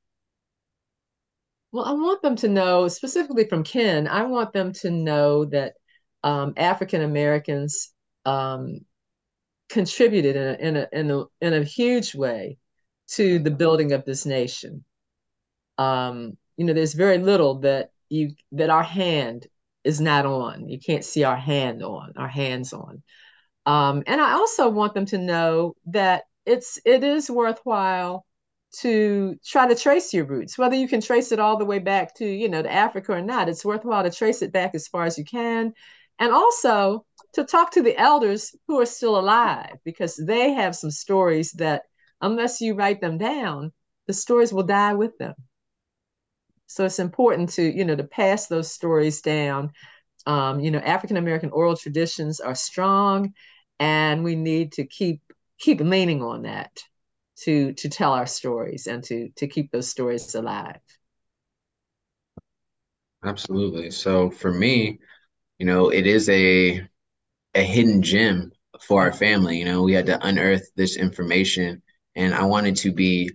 Well, 1.72 1.84
I 1.84 1.92
want 1.92 2.22
them 2.22 2.36
to 2.36 2.48
know, 2.48 2.86
specifically 2.86 3.48
from 3.48 3.64
Kin, 3.64 4.06
I 4.06 4.22
want 4.22 4.52
them 4.52 4.72
to 4.74 4.90
know 4.90 5.44
that 5.46 5.74
um, 6.22 6.54
African 6.56 7.02
Americans 7.02 7.92
um, 8.24 8.80
contributed 9.68 10.36
in 10.36 10.46
a, 10.46 10.68
in, 10.68 10.76
a, 10.76 10.88
in, 10.92 11.10
a, 11.10 11.24
in 11.40 11.62
a 11.62 11.64
huge 11.64 12.14
way 12.14 12.58
to 13.08 13.40
the 13.40 13.50
building 13.50 13.92
of 13.92 14.04
this 14.04 14.24
nation. 14.24 14.84
Um, 15.78 16.36
you 16.56 16.64
know, 16.64 16.74
there's 16.74 16.94
very 16.94 17.18
little 17.18 17.60
that 17.60 17.90
you 18.08 18.34
that 18.52 18.70
our 18.70 18.82
hand 18.84 19.46
is 19.82 20.00
not 20.00 20.26
on. 20.26 20.68
You 20.68 20.78
can't 20.78 21.04
see 21.04 21.24
our 21.24 21.36
hand 21.36 21.82
on, 21.82 22.12
our 22.16 22.28
hands 22.28 22.72
on. 22.72 23.02
Um, 23.66 24.02
and 24.06 24.20
I 24.20 24.32
also 24.32 24.68
want 24.68 24.94
them 24.94 25.06
to 25.06 25.18
know 25.18 25.74
that 25.86 26.24
it's 26.46 26.80
it 26.84 27.04
is 27.04 27.30
worthwhile 27.30 28.24
to 28.80 29.36
try 29.44 29.66
to 29.66 29.74
trace 29.74 30.14
your 30.14 30.24
roots, 30.24 30.56
whether 30.56 30.76
you 30.76 30.88
can 30.88 31.00
trace 31.00 31.32
it 31.32 31.40
all 31.40 31.56
the 31.56 31.64
way 31.64 31.78
back 31.78 32.14
to, 32.14 32.24
you 32.24 32.48
know, 32.48 32.62
to 32.62 32.72
Africa 32.72 33.12
or 33.12 33.20
not. 33.20 33.48
It's 33.48 33.64
worthwhile 33.64 34.04
to 34.04 34.10
trace 34.10 34.42
it 34.42 34.52
back 34.52 34.74
as 34.74 34.88
far 34.88 35.04
as 35.04 35.18
you 35.18 35.24
can. 35.24 35.74
And 36.18 36.32
also 36.32 37.04
to 37.32 37.44
talk 37.44 37.72
to 37.72 37.82
the 37.82 37.96
elders 37.98 38.54
who 38.66 38.80
are 38.80 38.86
still 38.86 39.18
alive, 39.18 39.76
because 39.84 40.16
they 40.16 40.52
have 40.52 40.76
some 40.76 40.90
stories 40.90 41.52
that, 41.52 41.82
unless 42.20 42.60
you 42.60 42.74
write 42.74 43.00
them 43.00 43.18
down, 43.18 43.72
the 44.06 44.12
stories 44.12 44.52
will 44.52 44.62
die 44.62 44.94
with 44.94 45.16
them. 45.18 45.34
So 46.66 46.84
it's 46.84 46.98
important 46.98 47.50
to, 47.50 47.62
you 47.62 47.84
know, 47.84 47.96
to 47.96 48.04
pass 48.04 48.46
those 48.46 48.70
stories 48.70 49.20
down. 49.20 49.72
Um, 50.26 50.60
you 50.60 50.70
know, 50.70 50.78
African 50.78 51.16
American 51.16 51.50
oral 51.50 51.76
traditions 51.76 52.40
are 52.40 52.54
strong, 52.54 53.34
and 53.78 54.24
we 54.24 54.36
need 54.36 54.72
to 54.72 54.86
keep 54.86 55.20
keep 55.58 55.80
leaning 55.80 56.22
on 56.22 56.42
that 56.42 56.72
to 57.44 57.72
to 57.74 57.88
tell 57.88 58.12
our 58.12 58.26
stories 58.26 58.86
and 58.86 59.02
to 59.04 59.30
to 59.36 59.46
keep 59.48 59.70
those 59.72 59.88
stories 59.88 60.34
alive. 60.34 60.80
Absolutely. 63.24 63.90
So 63.90 64.30
for 64.30 64.52
me 64.52 64.98
you 65.58 65.66
know 65.66 65.90
it 65.90 66.06
is 66.06 66.28
a 66.30 66.86
a 67.54 67.62
hidden 67.64 68.02
gem 68.02 68.52
for 68.82 69.02
our 69.02 69.12
family. 69.12 69.58
You 69.58 69.64
know 69.66 69.82
we 69.82 69.94
had 69.94 70.06
to 70.06 70.26
unearth 70.26 70.70
this 70.76 70.96
information 70.96 71.82
and 72.16 72.34
i 72.34 72.44
wanted 72.44 72.76
to 72.76 72.92
be 72.92 73.30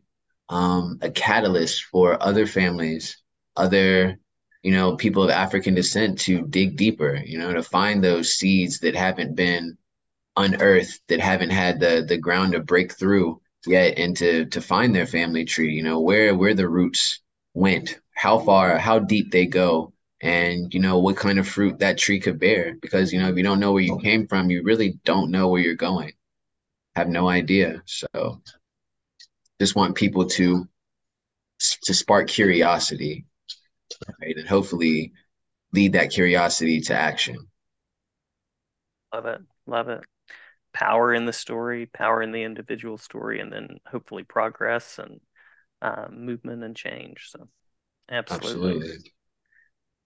um, 0.49 0.99
a 1.01 1.11
catalyst 1.11 1.85
for 1.85 2.21
other 2.23 2.45
families 2.47 3.17
other 3.57 4.19
you 4.65 4.71
know 4.71 4.95
people 4.95 5.23
of 5.23 5.29
african 5.29 5.75
descent 5.75 6.19
to 6.19 6.41
dig 6.47 6.75
deeper 6.75 7.21
you 7.25 7.37
know 7.37 7.53
to 7.53 7.63
find 7.63 8.03
those 8.03 8.33
seeds 8.33 8.79
that 8.79 8.95
haven't 8.95 9.35
been 9.35 9.77
unearthed 10.37 11.01
that 11.07 11.19
haven't 11.19 11.51
had 11.51 11.79
the 11.79 12.03
the 12.07 12.17
ground 12.17 12.53
to 12.53 12.59
break 12.59 12.91
through 12.91 13.39
yet 13.67 13.97
and 13.97 14.15
to 14.17 14.45
to 14.45 14.61
find 14.61 14.95
their 14.95 15.05
family 15.07 15.45
tree, 15.45 15.73
you 15.73 15.83
know, 15.83 15.99
where 15.99 16.35
where 16.35 16.53
the 16.53 16.67
roots 16.67 17.21
went, 17.53 17.99
how 18.15 18.39
far, 18.39 18.77
how 18.77 18.99
deep 18.99 19.31
they 19.31 19.45
go, 19.45 19.93
and 20.21 20.73
you 20.73 20.79
know 20.79 20.99
what 20.99 21.17
kind 21.17 21.39
of 21.39 21.47
fruit 21.47 21.79
that 21.79 21.97
tree 21.97 22.19
could 22.19 22.39
bear. 22.39 22.75
Because 22.81 23.11
you 23.13 23.19
know 23.19 23.29
if 23.29 23.37
you 23.37 23.43
don't 23.43 23.59
know 23.59 23.71
where 23.71 23.83
you 23.83 23.95
oh. 23.95 23.99
came 23.99 24.27
from, 24.27 24.49
you 24.49 24.63
really 24.63 24.99
don't 25.05 25.31
know 25.31 25.47
where 25.47 25.61
you're 25.61 25.75
going. 25.75 26.13
Have 26.95 27.09
no 27.09 27.27
idea. 27.27 27.81
So 27.85 28.41
just 29.59 29.75
want 29.75 29.95
people 29.95 30.25
to 30.27 30.67
to 31.59 31.93
spark 31.93 32.27
curiosity, 32.27 33.25
right, 34.21 34.35
and 34.37 34.47
hopefully 34.47 35.13
lead 35.73 35.93
that 35.93 36.11
curiosity 36.11 36.81
to 36.81 36.95
action. 36.95 37.37
Love 39.13 39.25
it. 39.25 39.41
Love 39.65 39.89
it. 39.89 40.01
Power 40.73 41.13
in 41.13 41.25
the 41.25 41.33
story, 41.33 41.85
power 41.85 42.21
in 42.21 42.31
the 42.31 42.43
individual 42.43 42.97
story, 42.97 43.39
and 43.39 43.51
then 43.51 43.79
hopefully 43.89 44.23
progress 44.23 44.99
and 44.99 45.21
uh, 45.81 46.07
movement 46.11 46.63
and 46.63 46.75
change. 46.75 47.29
So, 47.29 47.47
absolutely. 48.09 48.71
absolutely. 48.71 49.11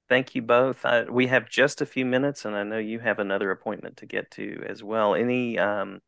Thank 0.10 0.34
you 0.34 0.42
both. 0.42 0.84
Uh, 0.86 1.06
we 1.10 1.28
have 1.28 1.50
just 1.50 1.82
a 1.82 1.86
few 1.86 2.06
minutes, 2.06 2.46
and 2.46 2.56
I 2.56 2.64
know 2.64 2.80
you 2.80 3.00
have 3.00 3.20
another 3.20 3.52
appointment 3.52 3.98
to 3.98 4.08
get 4.08 4.32
to 4.32 4.64
as 4.68 4.84
well. 4.84 5.14
Any, 5.14 5.60
um, 5.60 6.02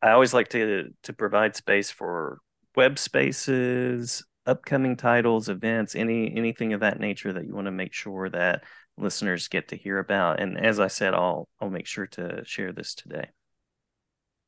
I 0.00 0.10
always 0.12 0.32
like 0.34 0.48
to 0.50 0.90
to 1.04 1.12
provide 1.12 1.54
space 1.54 1.90
for 1.90 2.38
web 2.74 2.98
spaces, 2.98 4.24
upcoming 4.46 4.96
titles, 4.96 5.48
events, 5.48 5.94
any 5.94 6.34
anything 6.36 6.72
of 6.72 6.80
that 6.80 6.98
nature 7.00 7.32
that 7.32 7.46
you 7.46 7.54
want 7.54 7.66
to 7.66 7.72
make 7.72 7.92
sure 7.92 8.28
that 8.30 8.64
listeners 8.96 9.48
get 9.48 9.68
to 9.68 9.76
hear 9.76 9.98
about. 9.98 10.40
And 10.40 10.58
as 10.58 10.80
I 10.80 10.88
said, 10.88 11.12
I'll 11.14 11.48
I'll 11.60 11.70
make 11.70 11.86
sure 11.86 12.06
to 12.08 12.42
share 12.44 12.72
this 12.72 12.94
today. 12.94 13.28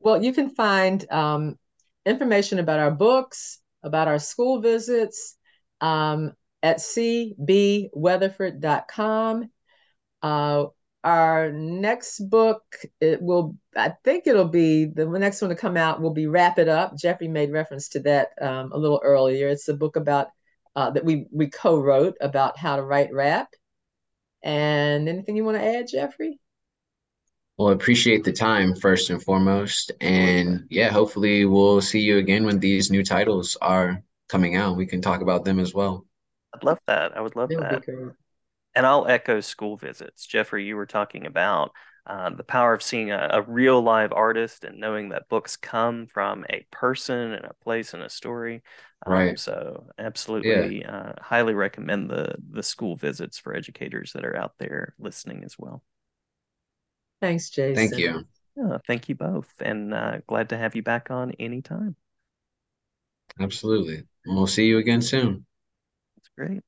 Well, 0.00 0.22
you 0.22 0.32
can 0.32 0.50
find 0.50 1.11
um, 1.11 1.59
information 2.04 2.59
about 2.59 2.80
our 2.80 2.90
books, 2.90 3.61
about 3.82 4.09
our 4.09 4.18
school 4.18 4.61
visits 4.61 5.37
um, 5.80 6.32
at 6.62 6.76
cbweatherford.com. 6.78 9.50
Uh, 10.22 10.64
our 11.06 11.52
next 11.52 12.18
book, 12.28 12.64
it 13.00 13.22
will, 13.22 13.56
I 13.76 13.92
think 14.02 14.26
it'll 14.26 14.48
be 14.48 14.86
the 14.86 15.06
next 15.06 15.40
one 15.40 15.50
to 15.50 15.56
come 15.56 15.76
out 15.76 16.00
will 16.02 16.12
be 16.12 16.26
Wrap 16.26 16.58
It 16.58 16.68
Up. 16.68 16.96
Jeffery 16.98 17.28
made 17.28 17.52
reference 17.52 17.88
to 17.90 18.00
that 18.00 18.30
um, 18.40 18.72
a 18.72 18.76
little 18.76 19.00
earlier. 19.04 19.46
It's 19.46 19.68
a 19.68 19.74
book 19.74 19.94
about 19.94 20.26
uh, 20.74 20.90
that 20.90 21.04
we 21.04 21.28
we 21.30 21.48
co-wrote 21.48 22.16
about 22.20 22.58
how 22.58 22.74
to 22.74 22.82
write 22.82 23.12
rap. 23.12 23.48
And 24.42 25.08
anything 25.08 25.36
you 25.36 25.44
want 25.44 25.58
to 25.58 25.64
add, 25.64 25.86
Jeffery? 25.86 26.40
Well, 27.56 27.68
I 27.68 27.72
appreciate 27.72 28.24
the 28.24 28.32
time 28.32 28.74
first 28.74 29.08
and 29.08 29.22
foremost. 29.22 29.92
And 30.00 30.66
yeah, 30.70 30.90
hopefully 30.90 31.44
we'll 31.44 31.80
see 31.80 32.00
you 32.00 32.18
again 32.18 32.44
when 32.44 32.58
these 32.58 32.90
new 32.90 33.04
titles 33.04 33.56
are 33.62 34.02
coming 34.28 34.56
out. 34.56 34.76
We 34.76 34.86
can 34.86 35.00
talk 35.00 35.20
about 35.20 35.44
them 35.44 35.60
as 35.60 35.72
well. 35.72 36.04
I'd 36.52 36.64
love 36.64 36.80
that. 36.88 37.16
I 37.16 37.20
would 37.20 37.36
love 37.36 37.50
that. 37.50 37.84
And 38.76 38.86
I'll 38.86 39.08
echo 39.08 39.40
school 39.40 39.76
visits. 39.76 40.26
Jeffery, 40.26 40.64
you 40.64 40.76
were 40.76 40.86
talking 40.86 41.26
about 41.26 41.72
uh, 42.06 42.30
the 42.30 42.44
power 42.44 42.72
of 42.72 42.82
seeing 42.82 43.10
a, 43.10 43.28
a, 43.32 43.42
real 43.42 43.82
live 43.82 44.12
artist 44.12 44.62
and 44.62 44.78
knowing 44.78 45.08
that 45.08 45.28
books 45.28 45.56
come 45.56 46.06
from 46.06 46.46
a 46.50 46.64
person 46.70 47.32
and 47.32 47.44
a 47.44 47.54
place 47.64 47.94
and 47.94 48.02
a 48.02 48.08
story. 48.08 48.62
Um, 49.04 49.12
right. 49.12 49.38
So 49.38 49.88
absolutely, 49.98 50.82
yeah. 50.82 50.96
uh, 50.96 51.12
highly 51.20 51.54
recommend 51.54 52.08
the 52.08 52.36
the 52.50 52.62
school 52.62 52.94
visits 52.94 53.38
for 53.38 53.56
educators 53.56 54.12
that 54.12 54.24
are 54.24 54.36
out 54.36 54.52
there 54.58 54.94
listening 55.00 55.42
as 55.42 55.56
well. 55.58 55.82
Thanks, 57.20 57.50
Jason. 57.50 57.74
Thank 57.74 57.98
you. 57.98 58.24
Yeah, 58.56 58.78
thank 58.86 59.08
you 59.08 59.16
both, 59.16 59.52
and 59.60 59.92
uh, 59.92 60.18
glad 60.28 60.50
to 60.50 60.56
have 60.56 60.76
you 60.76 60.82
back 60.82 61.10
on 61.10 61.32
anytime. 61.32 61.96
Absolutely. 63.40 64.04
And 64.24 64.36
we'll 64.36 64.46
see 64.46 64.66
you 64.66 64.78
again 64.78 65.02
soon. 65.02 65.44
That's 66.16 66.28
great. 66.36 66.62